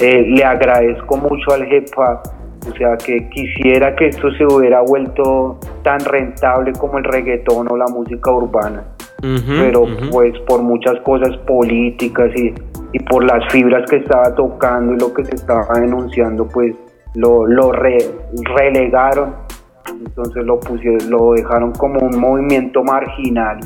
[0.00, 2.22] eh, le agradezco mucho al GEPA,
[2.68, 7.76] o sea que quisiera que esto se hubiera vuelto tan rentable como el reggaetón o
[7.76, 8.84] la música urbana.
[9.20, 12.52] pero pues por muchas cosas políticas y,
[12.92, 16.74] y, por las fibras que estaba tocando y lo que se estaba denunciando, pues
[17.14, 19.34] lo, lo relegaron,
[20.04, 23.60] entonces lo pusieron, lo dejaron como un movimiento marginal.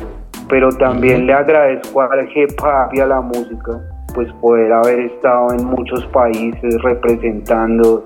[0.48, 3.80] Pero también le agradezco al GEPA y a la música
[4.14, 8.04] pues poder haber estado en muchos países representando,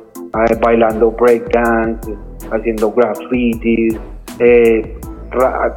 [0.60, 2.14] bailando breakdance,
[2.50, 3.98] haciendo graffiti,
[4.38, 4.96] eh,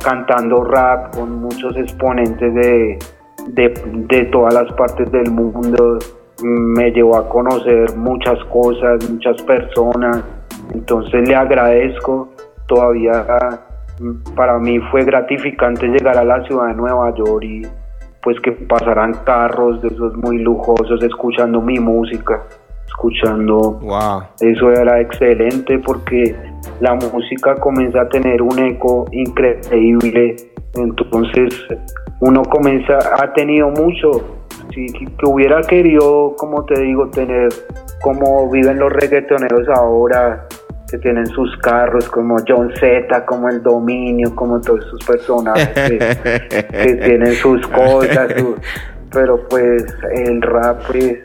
[0.04, 3.00] cantando rap con muchos exponentes de,
[3.48, 6.00] de, todas las partes del mundo,
[6.44, 10.24] me llevó a conocer muchas cosas, muchas personas,
[10.74, 12.30] entonces le agradezco.
[12.68, 13.26] Todavía,
[14.36, 17.62] para mí fue gratificante llegar a la ciudad de Nueva York y
[18.26, 22.42] pues que pasaran carros de esos muy lujosos escuchando mi música,
[22.88, 23.80] escuchando...
[23.82, 24.24] Wow.
[24.40, 26.36] Eso era excelente porque
[26.80, 30.36] la música comienza a tener un eco increíble,
[30.74, 31.54] entonces
[32.20, 34.10] uno comienza, ha tenido mucho,
[34.74, 37.50] si que hubiera querido, como te digo, tener
[38.02, 40.48] como viven los reggaetoneros ahora,
[40.90, 46.98] que tienen sus carros, como John Z, como el Dominio, como todos esos personajes que,
[47.06, 48.34] tienen sus cosas,
[49.12, 51.18] pero pues el rap pues,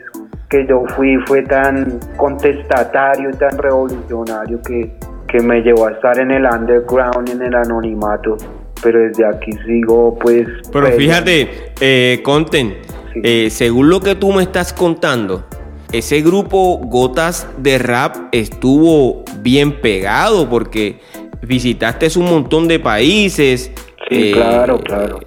[0.49, 4.91] que yo fui fue tan contestatario y tan revolucionario que,
[5.27, 8.37] que me llevó a estar en el underground, en el anonimato,
[8.83, 10.47] pero desde aquí sigo pues...
[10.71, 12.77] Pero fíjate, eh, Conten,
[13.15, 15.45] eh, según lo que tú me estás contando,
[15.91, 20.99] ese grupo Gotas de Rap estuvo bien pegado porque
[21.41, 23.71] visitaste un montón de países.
[24.09, 25.19] Sí, claro, eh, claro.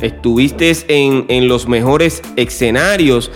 [0.00, 3.32] Estuviste en, los mejores escenarios.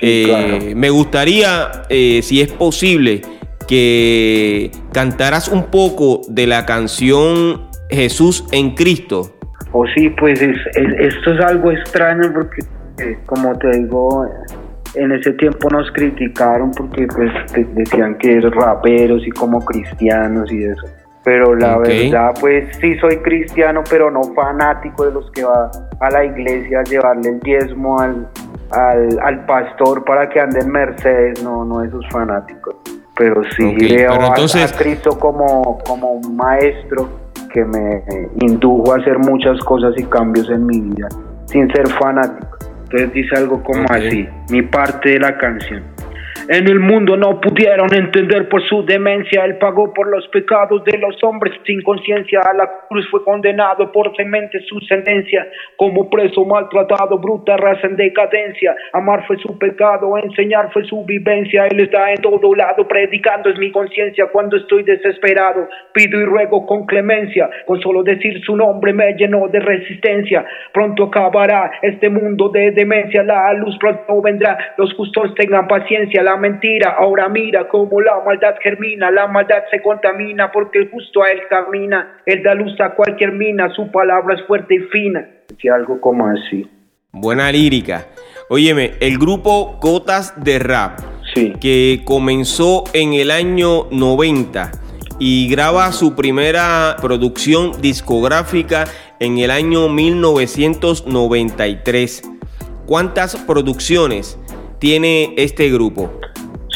[0.00, 3.22] Eh, me gustaría, eh, si es posible,
[3.68, 9.36] que cantaras un poco de la canción Jesús en Cristo.
[9.72, 12.66] Oh, sí, pues esto es algo extraño porque,
[13.26, 14.26] como te digo,
[14.94, 17.30] en ese tiempo nos criticaron porque pues
[17.74, 20.86] decían que eran raperos y como cristianos y eso.
[21.22, 26.10] Pero la verdad pues sí soy cristiano, pero no fanático de los que va a
[26.10, 28.28] la iglesia a llevarle el diezmo al,
[28.70, 32.76] al, pastor para que ande en Mercedes, no, no esos fanáticos.
[33.16, 34.34] Pero sí veo a,
[34.78, 37.06] Cristo como, como un maestro
[37.52, 38.02] que me
[38.40, 41.08] indujo a hacer muchas cosas y cambios en mi vida
[41.46, 42.56] sin ser fanático.
[42.92, 45.84] Entonces dice algo como así, mi parte de la canción
[46.52, 49.44] en el mundo no pudieron entender por su demencia.
[49.44, 52.40] Él pagó por los pecados de los hombres sin conciencia.
[52.40, 55.46] A la cruz fue condenado por semente su sentencia.
[55.76, 58.74] Como preso maltratado, bruta raza en decadencia.
[58.92, 61.68] Amar fue su pecado, enseñar fue su vivencia.
[61.68, 64.26] Él está en todo lado, predicando es mi conciencia.
[64.32, 67.48] Cuando estoy desesperado, pido y ruego con clemencia.
[67.64, 70.44] Con solo decir su nombre me llenó de resistencia.
[70.72, 73.22] Pronto acabará este mundo de demencia.
[73.22, 74.58] La luz pronto vendrá.
[74.78, 76.24] Los justos tengan paciencia.
[76.40, 81.42] Mentira, ahora mira cómo la maldad germina, la maldad se contamina porque justo a él
[81.48, 85.28] camina, él da luz a cualquier mina, su palabra es fuerte y fina.
[85.62, 86.68] Y algo como así.
[87.12, 88.06] Buena lírica.
[88.48, 90.98] Óyeme, el grupo Gotas de Rap
[91.34, 91.52] sí.
[91.60, 94.72] que comenzó en el año 90
[95.20, 98.86] y graba su primera producción discográfica
[99.20, 102.22] en el año 1993.
[102.86, 104.38] ¿Cuántas producciones
[104.78, 106.10] tiene este grupo?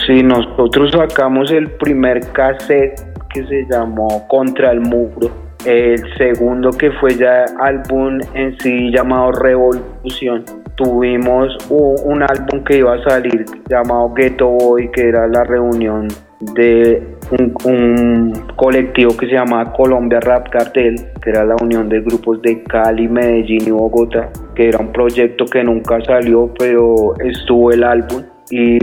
[0.07, 3.01] Sí, nosotros sacamos el primer cassette
[3.33, 5.31] que se llamó Contra el Muro.
[5.65, 10.45] El segundo que fue ya álbum en sí llamado Revolución.
[10.77, 16.09] Tuvimos un, álbum que iba a salir llamado Ghetto Boy, que era la reunión
[16.55, 22.43] de un, colectivo que se llamaba Colombia Rap Cartel, que era la unión de grupos
[22.43, 27.85] de Cali, Medellín y Bogotá, que era un proyecto que nunca salió, pero estuvo el
[27.85, 28.23] álbum.
[28.51, 28.79] Y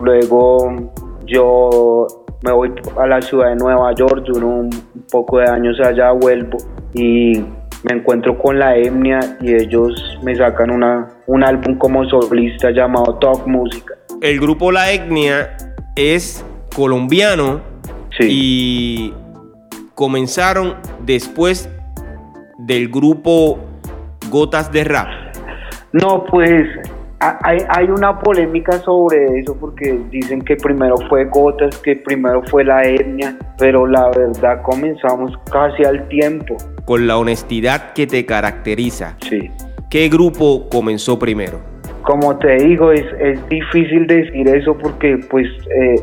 [0.00, 0.92] luego
[1.26, 2.06] yo
[2.42, 4.70] me voy a la ciudad de Nueva York, duro un
[5.10, 6.58] poco de años allá, vuelvo
[6.92, 7.44] y
[7.82, 13.14] me encuentro con la etnia y ellos me sacan una, un álbum como solista llamado
[13.16, 13.94] Talk Música.
[14.20, 15.56] El grupo La Etnia
[15.94, 17.60] es colombiano
[18.18, 19.12] y
[19.94, 21.70] comenzaron después
[22.58, 23.58] del grupo
[24.30, 25.08] Gotas de Rap.
[25.92, 26.66] No, pues
[27.42, 32.64] hay, hay, una polémica sobre eso porque dicen que primero fue Gotas, que primero fue
[32.64, 36.56] la etnia, pero la verdad comenzamos casi al tiempo.
[36.84, 39.16] Con la honestidad que te caracteriza.
[39.20, 39.50] Sí.
[39.90, 41.60] ¿Qué grupo comenzó primero?
[42.02, 45.96] Como te digo, es, es difícil decir eso porque pues eh,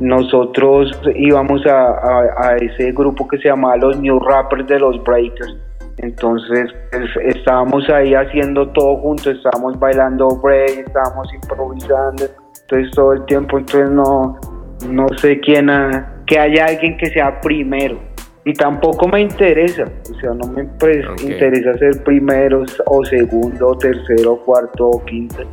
[0.00, 5.56] nosotros íbamos a, ese grupo que se llamaba los New Rappers de los Breakers.
[5.98, 12.24] Entonces pues, estábamos ahí haciendo todo juntos, estábamos bailando break, estábamos improvisando,
[12.62, 14.38] entonces todo el tiempo, entonces no,
[14.88, 15.70] no sé quién,
[16.26, 17.98] que haya alguien que sea primero.
[18.44, 24.36] Y tampoco me interesa, o sea, no me interesa ser primero o segundo o tercero
[24.44, 25.46] cuarto o quinto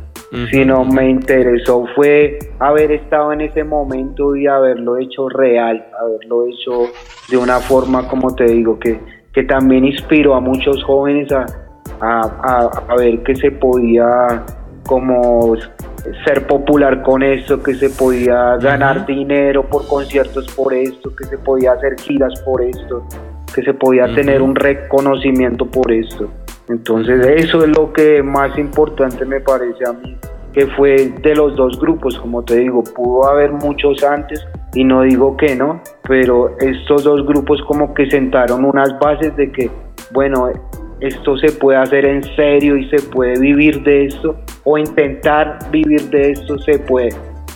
[0.50, 6.92] sino me interesó fue haber estado en ese momento y haberlo hecho real, haberlo hecho
[7.28, 9.00] de una forma, como te digo, que,
[9.32, 11.46] que también inspiró a muchos jóvenes a,
[12.00, 14.44] a, ver que se podía
[14.84, 15.54] como
[16.24, 21.38] ser popular con esto, que se podía ganar dinero por conciertos por esto, que se
[21.38, 23.06] podía hacer giras por esto,
[23.54, 26.28] que se podía tener un reconocimiento por esto.
[26.68, 30.16] Entonces eso es lo que más importante me parece a mí,
[30.52, 35.02] que fue de los dos grupos, como te digo, pudo haber muchos antes y no
[35.02, 39.70] digo que no, pero estos dos grupos como que sentaron unas bases de que,
[40.12, 40.48] bueno,
[41.00, 46.10] esto se puede hacer en serio y se puede vivir de esto, o intentar vivir
[46.10, 47.10] de esto se puede.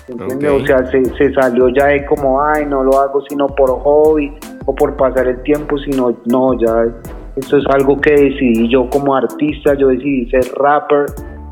[0.08, 4.30] O sea, se, se, salió ya de como, ay, no lo hago sino por hobby
[4.66, 6.84] o por pasar el tiempo, sino, no, ya
[7.36, 11.06] esto es algo que decidí yo como artista, yo decidí ser rapper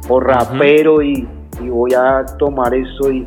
[0.09, 1.27] o rapero y,
[1.61, 3.27] voy a tomar eso y,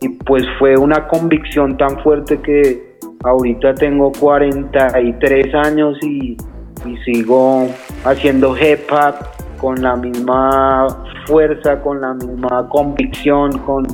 [0.00, 6.36] y, pues fue una convicción tan fuerte que ahorita tengo 43 años y,
[6.84, 7.66] y sigo
[8.04, 9.14] haciendo hip hop
[9.58, 10.86] con la misma
[11.26, 13.86] fuerza, con la misma convicción, con,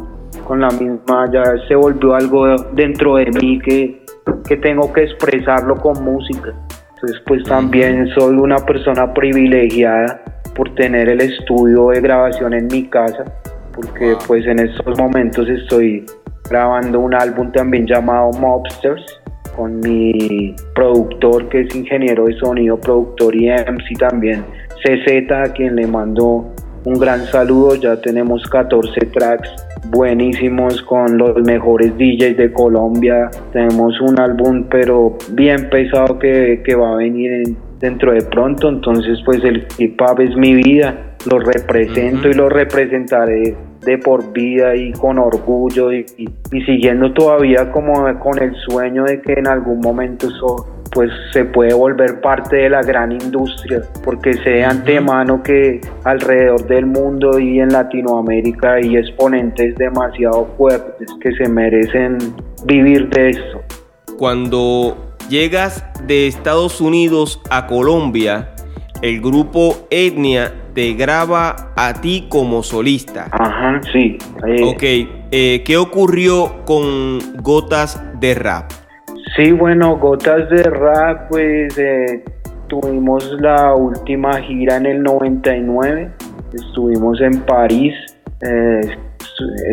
[0.46, 4.04] con la misma, ya se volvió algo dentro de mí que,
[4.46, 6.52] que tengo que expresarlo con música.
[6.94, 10.22] Entonces pues también soy una persona privilegiada
[10.54, 13.24] por tener el estudio de grabación en mi casa,
[13.74, 16.04] porque pues en estos momentos estoy
[16.48, 19.20] grabando un álbum también llamado Mobsters
[19.56, 24.44] con mi productor que es ingeniero de sonido, productor y MC también,
[24.82, 26.52] CZ, a quien le mando
[26.84, 29.48] un gran saludo, ya tenemos 14 tracks
[29.88, 33.30] buenísimos con los mejores DJs de Colombia.
[33.52, 38.70] Tenemos un álbum pero bien pesado que, va a venir dentro de pronto.
[38.70, 41.16] Entonces pues el hip hop es mi vida.
[41.30, 46.04] Lo represento y lo representaré de por vida y con orgullo y,
[46.50, 51.72] siguiendo todavía como con el sueño de que en algún momento eso pues se puede
[51.72, 57.60] volver parte de la gran industria, porque sé de antemano que alrededor del mundo y
[57.60, 62.18] en Latinoamérica hay exponentes demasiado fuertes que se merecen
[62.66, 63.62] vivir de esto.
[64.18, 68.50] Cuando llegas de Estados Unidos a Colombia,
[69.02, 73.28] el grupo Etnia te graba a ti como solista.
[73.32, 74.18] Ajá, sí.
[74.64, 78.70] Ok, eh, ¿qué ocurrió con Gotas de Rap?
[79.36, 82.24] Sí, bueno, Gotas de Rap, pues eh,
[82.68, 86.10] tuvimos la última gira en el 99,
[86.52, 87.94] estuvimos en París,
[88.40, 88.80] eh,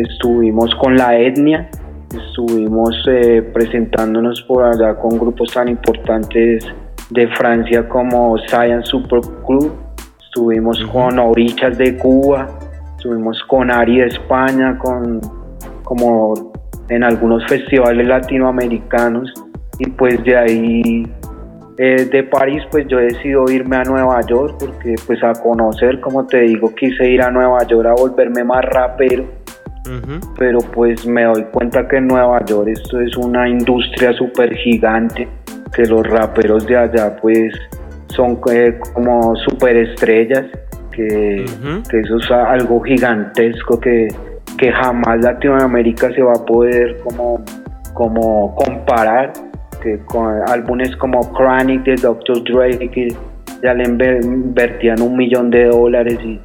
[0.08, 1.68] estuvimos con la etnia,
[2.16, 6.64] estuvimos eh, presentándonos por allá con grupos tan importantes
[7.10, 9.72] de Francia como Science Super Club,
[10.22, 12.48] estuvimos con Orichas de Cuba,
[12.96, 15.20] estuvimos con Ari de España, con
[15.84, 16.52] como
[16.88, 19.32] en algunos festivales latinoamericanos.
[19.78, 21.06] Y pues de ahí
[21.78, 26.26] eh, de París pues yo decido irme a Nueva York porque pues a conocer como
[26.26, 29.39] te digo quise ir a Nueva York a volverme más rapero
[30.38, 35.28] pero pues me doy cuenta que en Nueva York esto es una industria súper gigante
[35.74, 37.52] que los raperos de allá pues
[38.08, 40.44] son eh, como super estrellas
[40.92, 41.44] que,
[41.88, 44.08] que eso es algo gigantesco que
[44.60, 47.42] que jamás Latinoamérica se va a poder como,
[47.94, 49.32] como comparar
[49.82, 52.44] que con álbumes como Chronic de Dr.
[52.44, 53.08] Dre que
[53.62, 56.38] ya le invertían un millón de dólares y,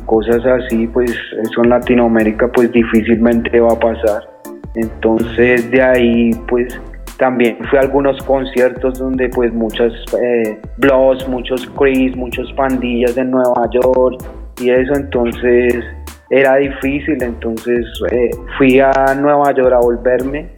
[0.00, 1.10] cosas así, pues
[1.42, 4.28] eso en Latinoamérica pues difícilmente va a pasar.
[4.74, 6.80] Entonces de ahí pues
[7.18, 13.24] también fui a algunos conciertos donde pues muchos eh, blogs, muchos Chris, muchos pandillas de
[13.24, 14.22] Nueva York
[14.60, 15.84] y eso, entonces
[16.30, 20.48] era difícil, entonces eh, fui a Nueva York a volverme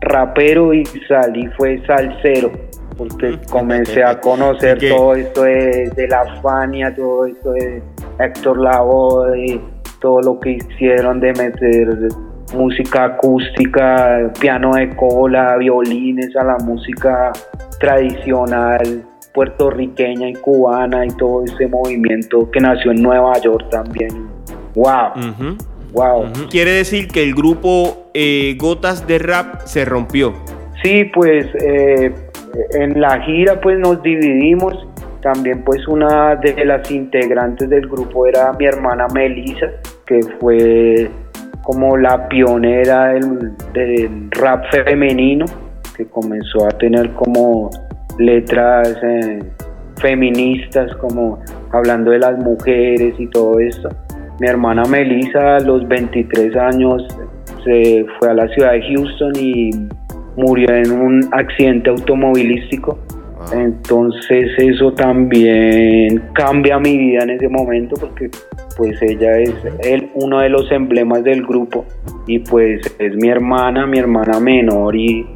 [0.00, 2.50] rapero y salí fue salsero,
[2.98, 7.82] porque comencé a conocer todo esto de, la Fania, todo esto de
[8.18, 9.60] Héctor Lavoe,
[10.00, 12.08] todo lo que hicieron de meter
[12.54, 17.32] música acústica, piano de cola, violines a la música
[17.78, 24.28] tradicional puertorriqueña y cubana y todo ese movimiento que nació en Nueva York también
[24.74, 25.12] Wow.
[25.92, 26.32] Wow.
[26.50, 30.34] Quiere decir que el grupo eh, Gotas de Rap se rompió.
[30.82, 32.12] Sí, pues eh,
[32.72, 34.74] en la gira pues nos dividimos.
[35.22, 39.66] También pues una de las integrantes del grupo era mi hermana Melissa,
[40.06, 41.10] que fue
[41.62, 45.44] como la pionera del, rap femenino,
[45.96, 47.68] que comenzó a tener como
[48.18, 49.40] letras eh,
[50.00, 51.40] feministas, como
[51.72, 53.88] hablando de las mujeres y todo esto.
[54.40, 57.06] Mi hermana Melissa a los 23 años
[57.64, 59.70] se fue a la ciudad de Houston y
[60.38, 62.98] murió en un accidente automovilístico.
[63.52, 68.30] Entonces eso también cambia mi vida en ese momento porque
[68.76, 71.84] pues ella es el, uno de los emblemas del grupo
[72.26, 75.26] y pues es mi hermana, mi hermana menor y,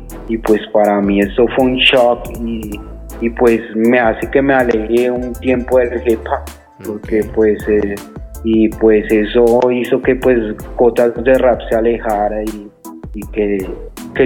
[0.44, 5.32] pues para mí eso fue un shock y, pues me hace que me aleje un
[5.34, 6.20] tiempo del hip
[6.84, 7.94] porque pues eh,
[8.44, 10.38] y pues eso hizo que pues
[10.76, 12.68] Cotas de Rap se alejara y,
[13.32, 13.59] que,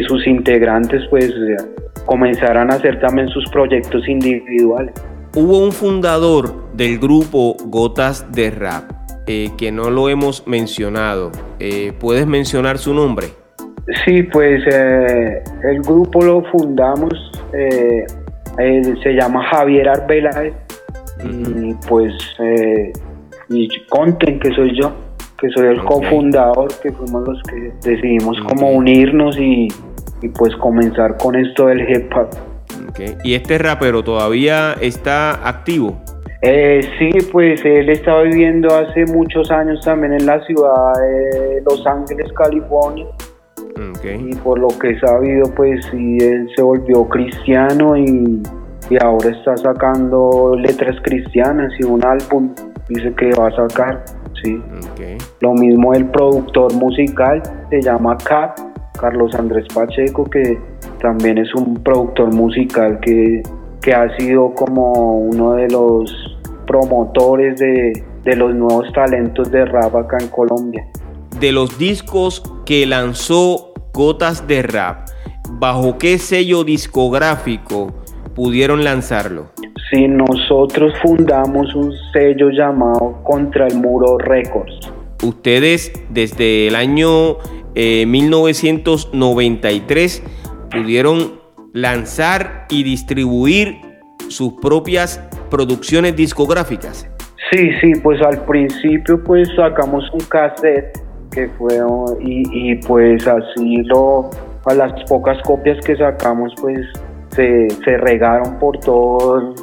[0.07, 1.32] sus integrantes pues
[2.05, 4.95] comenzaran a hacer también sus proyectos individuales.
[5.34, 8.91] Hubo un fundador del grupo Gotas de Rap
[9.26, 11.32] eh, que no lo hemos mencionado.
[11.59, 13.26] Eh, ¿Puedes mencionar su nombre?
[14.05, 17.12] Sí, pues eh, el grupo lo fundamos,
[17.53, 20.55] se llama Javier Arbeláez
[21.24, 22.12] y pues
[23.49, 24.93] y Conten, que soy yo,
[25.39, 29.68] que soy el cofundador, que fuimos los que decidimos como unirnos y,
[30.39, 32.28] pues comenzar con esto del hip hop.
[33.22, 36.01] ¿Y este rapero todavía está activo?
[36.43, 41.87] Eh, sí, pues él estaba viviendo hace muchos años también en la ciudad de Los
[41.87, 43.07] Ángeles, California.
[44.05, 48.43] Y por lo que he sabido, pues sí, él se volvió cristiano y,
[48.89, 52.55] y ahora está sacando letras cristianas y un álbum
[52.89, 54.05] dice que va a sacar,
[54.47, 55.17] sí.
[55.41, 58.57] Lo mismo el productor musical, se llama Cap,
[58.99, 60.59] Carlos Andrés Pacheco, que
[61.01, 63.43] también es un productor musical que,
[63.93, 66.13] ha sido como uno de los
[66.67, 67.93] promotores de,
[68.25, 70.85] de los nuevos talentos de rap acá en Colombia.
[71.39, 75.07] De los discos que lanzó Gotas de Rap,
[75.53, 77.95] ¿bajo qué sello discográfico
[78.35, 79.51] pudieron lanzarlo?
[79.91, 84.93] Sí, nosotros fundamos un sello llamado Contra el Muro Records.
[85.22, 87.39] Ustedes desde el año
[87.74, 90.22] 1993 eh,
[90.70, 91.41] pudieron
[91.72, 93.78] lanzar y distribuir
[94.28, 95.20] sus propias
[95.51, 97.09] producciones discográficas.
[97.53, 100.99] Sí, sí, pues al principio pues sacamos un cassette
[101.30, 101.78] que fue
[102.20, 104.30] y, y pues así lo
[104.64, 106.80] a las pocas copias que sacamos pues
[107.30, 109.55] se, se regaron por todo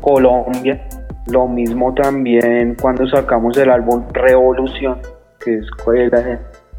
[0.00, 0.80] Colombia.
[1.26, 4.98] Lo mismo también cuando sacamos el álbum Revolución,
[5.44, 5.66] que es,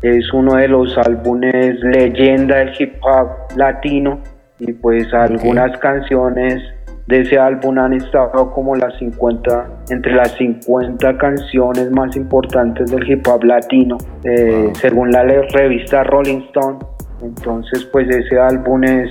[0.02, 4.20] es uno de los álbumes leyenda del hip hop latino
[4.60, 6.62] y pues algunas canciones
[7.08, 13.10] de ese álbum han estado como las 50, entre las 50 canciones más importantes del
[13.10, 16.80] hip hop latino, eh, según la revista Rolling Stone.
[17.22, 19.10] Entonces, pues ese álbum es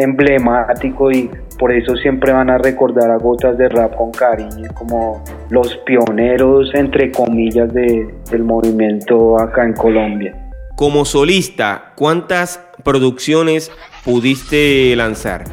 [0.00, 1.30] emblemático y
[1.60, 6.74] por eso siempre van a recordar a Gotas de Rap con cariño, como los pioneros,
[6.74, 10.34] entre comillas, de, del movimiento acá en Colombia.
[10.74, 13.70] como solista, ¿cuántas producciones
[14.02, 15.44] pudiste lanzar?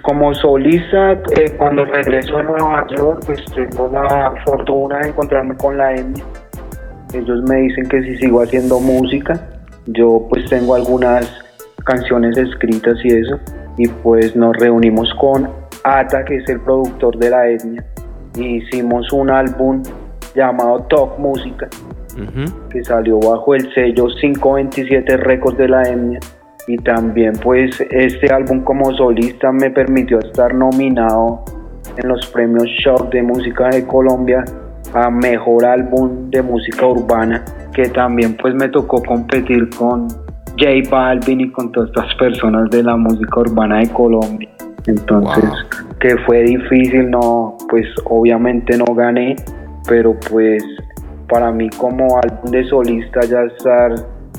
[0.00, 5.76] Como solista, eh, cuando regreso a Nueva York, pues tengo la fortuna de encontrarme con
[5.76, 6.22] la EMI.
[7.12, 9.38] Ellos me dicen que si sigo haciendo música,
[9.84, 11.30] yo pues tengo algunas
[11.84, 13.38] canciones escritas y eso,
[13.76, 15.48] y pues nos reunimos con
[15.84, 17.84] Ata, que es el productor de la etnia,
[18.36, 19.82] y hicimos un álbum
[20.34, 21.68] llamado Talk Música,
[22.70, 26.20] que salió bajo el sello 527 Records de la etnia.
[26.68, 31.44] Y también pues este álbum como solista me permitió estar nominado
[31.96, 34.44] en los premios Shock de Música de Colombia
[34.92, 40.08] a Mejor Álbum de Música Urbana, que también pues me tocó competir con
[40.58, 44.48] J Balvin y con todas estas personas de la música urbana de Colombia.
[44.86, 45.44] Entonces,
[46.00, 49.36] que fue difícil, no, pues obviamente no gané,
[49.88, 50.62] pero pues
[51.28, 53.92] para mí como álbum de solista ya estar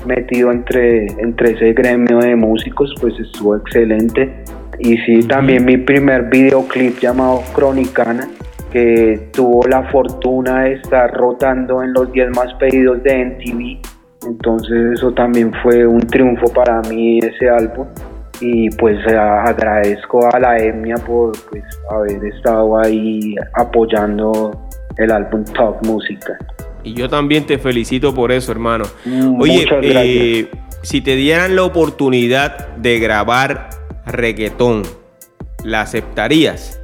[0.06, 4.44] metido entre, entre ese gremio de músicos, pues estuvo excelente.
[4.78, 8.28] Y sí, también mi primer videoclip llamado Cronicana,
[8.70, 13.87] que tuvo la fortuna de estar rotando en los 10 más pedidos de MTV.
[14.26, 17.86] Entonces eso también fue un triunfo para mí ese álbum.
[18.40, 24.52] Y pues agradezco a la etnia por pues, haber estado ahí apoyando
[24.96, 26.38] el álbum Top Música.
[26.84, 28.84] Y yo también te felicito por eso, hermano.
[29.04, 30.48] Mm, Oye, eh,
[30.82, 33.70] si te dieran la oportunidad de grabar
[34.06, 34.82] reggaetón,
[35.64, 36.80] ¿la aceptarías?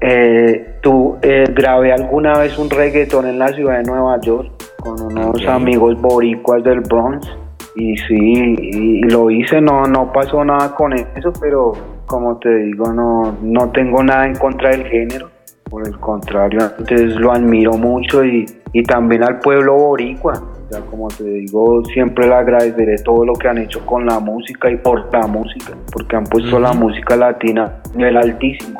[0.00, 4.53] Eh, tú eh, grabé alguna vez un reggaetón en la ciudad de Nueva York
[4.84, 7.26] con unos amigos boricuas del Bronx.
[7.74, 11.72] Y sí, y lo hice, no, no pasó nada con eso, pero
[12.06, 15.30] como te digo, no, no tengo nada en contra del género.
[15.68, 18.46] Por el contrario, entonces lo admiro mucho y,
[18.86, 20.40] también al pueblo boricua.
[20.70, 24.70] Ya como te digo, siempre le agradeceré todo lo que han hecho con la música
[24.70, 28.78] y por la música, porque han puesto la música latina a nivel altísimo.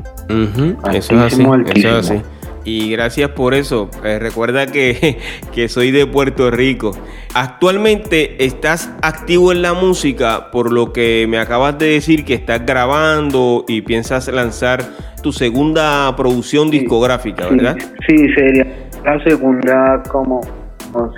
[0.92, 2.22] eso, es así,
[2.64, 3.90] Y gracias por eso.
[4.04, 5.18] Eh, recuerda que,
[5.54, 6.92] que, soy de Puerto Rico.
[7.34, 12.64] Actualmente estás activo en la música, por lo que me acabas de decir que estás
[12.64, 14.82] grabando y piensas lanzar
[15.22, 17.76] tu segunda producción discográfica, ¿verdad?
[18.06, 18.66] Sí, sería
[19.04, 20.40] la segunda como...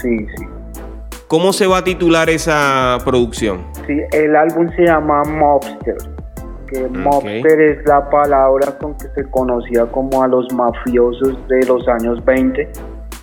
[0.03, 0.45] sí, sí.
[1.29, 3.65] ¿Cómo se va a titular esa producción?
[3.87, 5.97] Sí, el álbum se llama Mobster,
[6.67, 11.87] que Mobster es la palabra con que se conocía como a los mafiosos de los
[11.89, 12.69] años 20,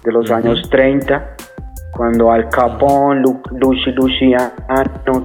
[0.03, 1.35] de los años 30,
[1.95, 3.21] cuando Al Capone,
[3.51, 4.51] Lucy Luciano,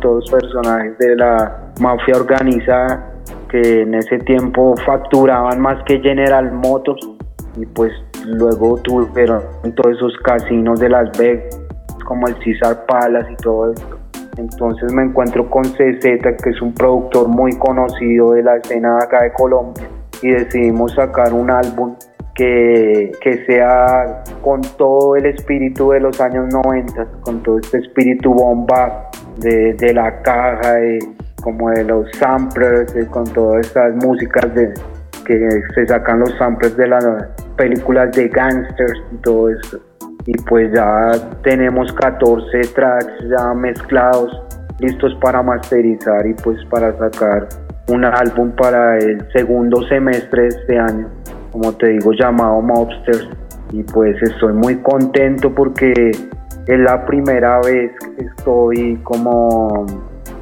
[0.00, 3.12] todos personajes de la mafia organizada
[3.48, 7.00] que en ese tiempo facturaban más que General Motors
[7.56, 7.92] y pues
[8.26, 9.42] luego tuvieron
[9.74, 11.58] todos esos casinos de Las Vegas
[12.04, 13.97] como el César Palace y todo esto.
[14.38, 19.22] Entonces me encuentro con CZ, que es un productor muy conocido de la escena acá
[19.24, 19.88] de Colombia,
[20.22, 21.96] y decidimos sacar un álbum
[22.34, 28.32] que, que, sea con todo el espíritu de los años 90, con todo este espíritu
[28.32, 31.00] bomba de, de la caja, de,
[31.42, 34.72] como de los samplers, con todas estas músicas de,
[35.26, 37.04] que se sacan los samplers de las
[37.56, 39.80] películas de gangsters y todo esto.
[40.28, 41.12] Y pues ya
[41.42, 44.30] tenemos 14 tracks ya mezclados,
[44.78, 47.48] listos para masterizar y pues para sacar
[47.88, 51.08] un álbum para el segundo semestre de este año,
[51.50, 53.26] como te digo, llamado Mobsters.
[53.72, 59.86] Y pues estoy muy contento porque es la primera vez que estoy como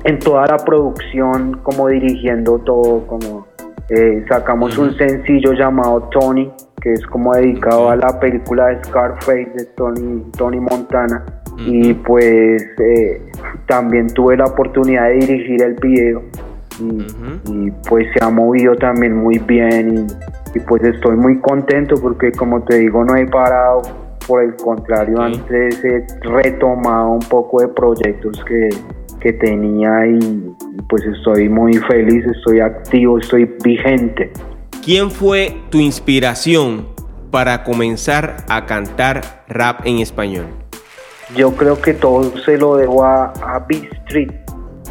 [0.02, 3.46] en toda la producción, como dirigiendo todo, como
[3.88, 6.50] eh, sacamos un sencillo llamado Tony,
[6.86, 11.24] que es como dedicado a la película de Scarface de Tony, Tony Montana.
[11.58, 13.22] Y pues eh,
[13.66, 16.22] también tuve la oportunidad de dirigir el video.
[16.78, 20.06] Y, pues se ha movido también muy bien.
[20.54, 23.82] Y, pues estoy muy contento porque como te digo no he parado,
[24.28, 28.68] por el contrario antes he retomado un poco de proyectos que,
[29.18, 30.06] que tenía.
[30.06, 30.54] Y
[30.88, 34.30] pues estoy muy feliz, estoy activo, estoy vigente.
[34.86, 36.86] ¿Quién fue tu inspiración
[37.32, 40.46] para comenzar a cantar rap en español?
[41.34, 44.30] Yo creo que todo se lo debo a, a B Street,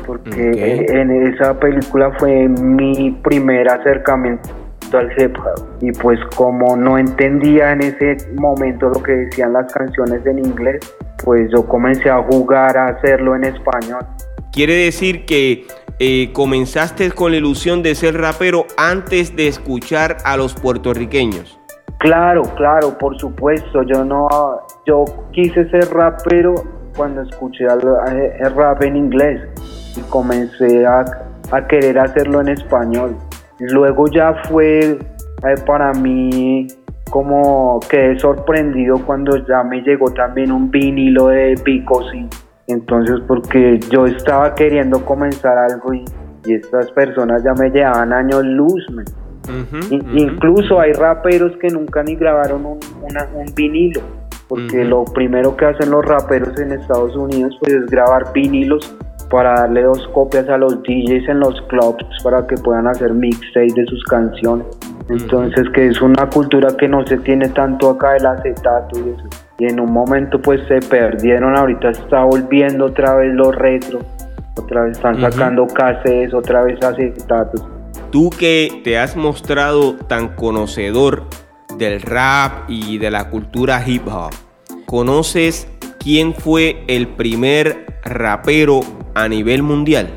[0.06, 4.50] porque en esa película fue mi primer acercamiento
[4.92, 9.72] al hip hop y pues como no entendía en ese momento lo que decían las
[9.72, 10.94] canciones en inglés
[11.24, 14.06] pues yo comencé a jugar a hacerlo en español.
[14.52, 15.66] Quiere decir que
[16.00, 21.60] eh, comenzaste con la ilusión de ser rapero antes de escuchar a los puertorriqueños.
[22.00, 23.84] Claro, claro, por supuesto.
[23.84, 24.28] Yo no,
[24.86, 26.56] yo quise ser rapero
[26.96, 29.42] cuando escuché el, rap en inglés
[29.96, 31.06] y comencé a,
[31.70, 33.16] querer hacerlo en español.
[33.60, 36.68] Luego ya fue eh, para mí
[37.10, 42.28] como quedé sorprendido cuando ya me llegó también un vinilo de Picosi.
[42.68, 46.06] Entonces porque yo estaba queriendo comenzar algo y,
[46.46, 48.86] estas personas ya me llevaban años luz.
[49.90, 54.02] Incluso hay raperos que nunca ni grabaron un, un vinilo
[54.48, 58.96] porque lo primero que hacen los raperos en Estados Unidos pues es grabar vinilos
[59.30, 63.74] para darle dos copias a los DJs en los clubs para que puedan hacer mixtape
[63.76, 64.68] de sus canciones.
[65.10, 69.45] Entonces que es una cultura que no se tiene tanto acá el acetato y eso.
[69.58, 74.00] Y en un momento pues se perdieron, ahorita está volviendo otra vez los retro,
[74.58, 77.66] otra vez están sacando cassettes, otra vez acetatos.
[78.12, 81.24] Tú que te has mostrado tan conocedor
[81.78, 84.32] del rap y de la cultura hip hop.
[84.86, 85.68] ¿Conoces
[86.00, 88.82] quién fue el primer rapero
[89.14, 90.08] a nivel mundial?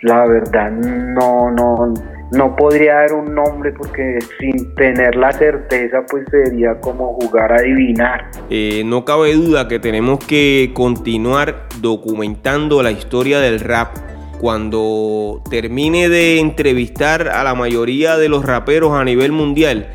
[0.00, 1.94] La verdad no, no,
[2.32, 7.56] no podría dar un nombre porque sin tener la certeza pues sería como jugar a
[7.56, 8.30] adivinar.
[8.50, 13.96] Eh, no cabe duda que tenemos que continuar documentando la historia del rap.
[14.40, 19.88] Cuando termine de entrevistar a la mayoría de los raperos a nivel mundial,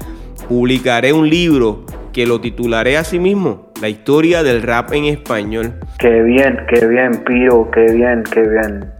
[0.48, 5.74] publicaré un libro que lo titularé así mismo, La historia del rap en español.
[6.00, 8.92] Qué bien, qué bien, Piro, qué bien, qué bien.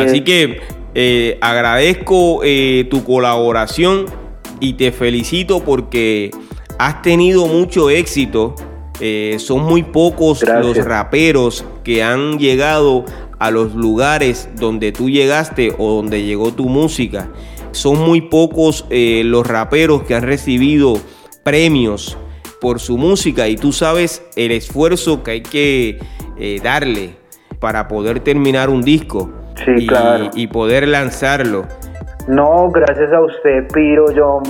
[0.00, 0.60] Así que
[1.00, 4.06] eh, agradezco eh, tu colaboración
[4.58, 6.32] y te felicito porque
[6.76, 8.56] has tenido mucho éxito.
[8.98, 13.04] Eh, son muy pocos los raperos que han llegado
[13.38, 17.30] a los lugares donde tú llegaste o donde llegó tu música.
[17.70, 21.00] Son muy pocos los raperos que han recibido
[21.44, 22.18] premios
[22.60, 26.00] por su música y tú sabes el esfuerzo que hay que
[26.64, 27.14] darle
[27.60, 30.30] para poder terminar un disco y, claro.
[30.34, 31.64] y poder lanzarlo.
[32.26, 34.10] No, gracias a usted, Piro.
[34.12, 34.42] Yo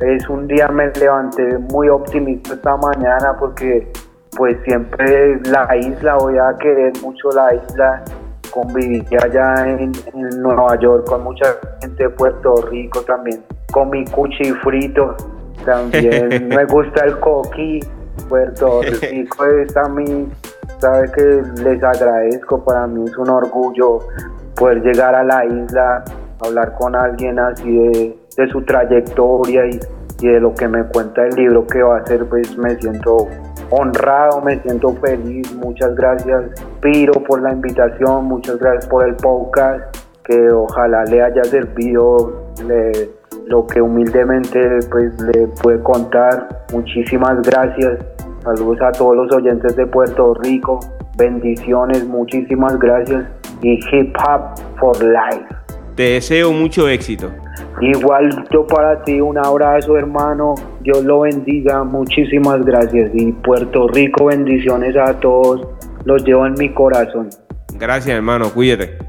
[0.00, 3.90] es un día me levanté muy optimista esta mañana porque
[4.36, 8.04] pues siempre la isla, voy a querer mucho la isla
[8.50, 9.92] conviví allá en,
[10.40, 13.42] Nueva York con mucha gente de Puerto Rico también,
[13.72, 15.16] con mi cuchi frito,
[15.64, 17.80] también me gusta el coqui,
[18.28, 20.28] Puerto Rico es a mí,
[20.78, 24.00] sabe que les agradezco, para mí es un orgullo
[24.58, 26.04] poder llegar a la isla,
[26.44, 27.70] hablar con alguien así
[28.36, 29.80] de, su trayectoria y,
[30.20, 33.26] y de lo que me cuenta el libro que va a hacer, pues me siento
[33.70, 35.54] honrado, me siento feliz.
[35.56, 36.50] Muchas gracias,
[36.80, 38.26] Piro, por la invitación.
[38.26, 39.96] Muchas gracias por el podcast.
[40.24, 42.52] Que ojalá le haya servido
[43.46, 46.66] lo que humildemente pues, le puede contar.
[46.72, 47.98] Muchísimas gracias.
[48.44, 50.80] Saludos a todos los oyentes de Puerto Rico.
[51.16, 53.37] Bendiciones, muchísimas gracias.
[53.62, 55.46] Y hip hop for life.
[55.94, 57.30] Te deseo mucho éxito.
[57.80, 64.26] Igual yo para ti un abrazo hermano, Dios lo bendiga, muchísimas gracias y Puerto Rico
[64.26, 65.66] bendiciones a todos,
[66.04, 67.30] los llevo en mi corazón.
[67.74, 69.07] Gracias hermano, cuídate.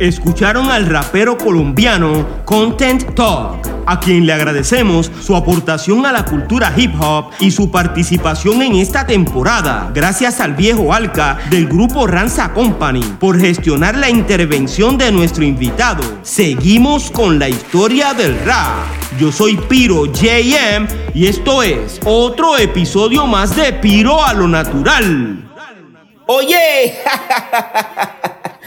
[0.00, 6.72] Escucharon al rapero colombiano Content Talk, a quien le agradecemos su aportación a la cultura
[6.74, 9.90] hip hop y su participación en esta temporada.
[9.92, 16.02] Gracias al viejo Alca del grupo Ranza Company por gestionar la intervención de nuestro invitado.
[16.22, 18.86] Seguimos con la historia del rap.
[19.18, 25.46] Yo soy Piro JM y esto es otro episodio más de Piro a lo natural.
[26.26, 26.94] Oye,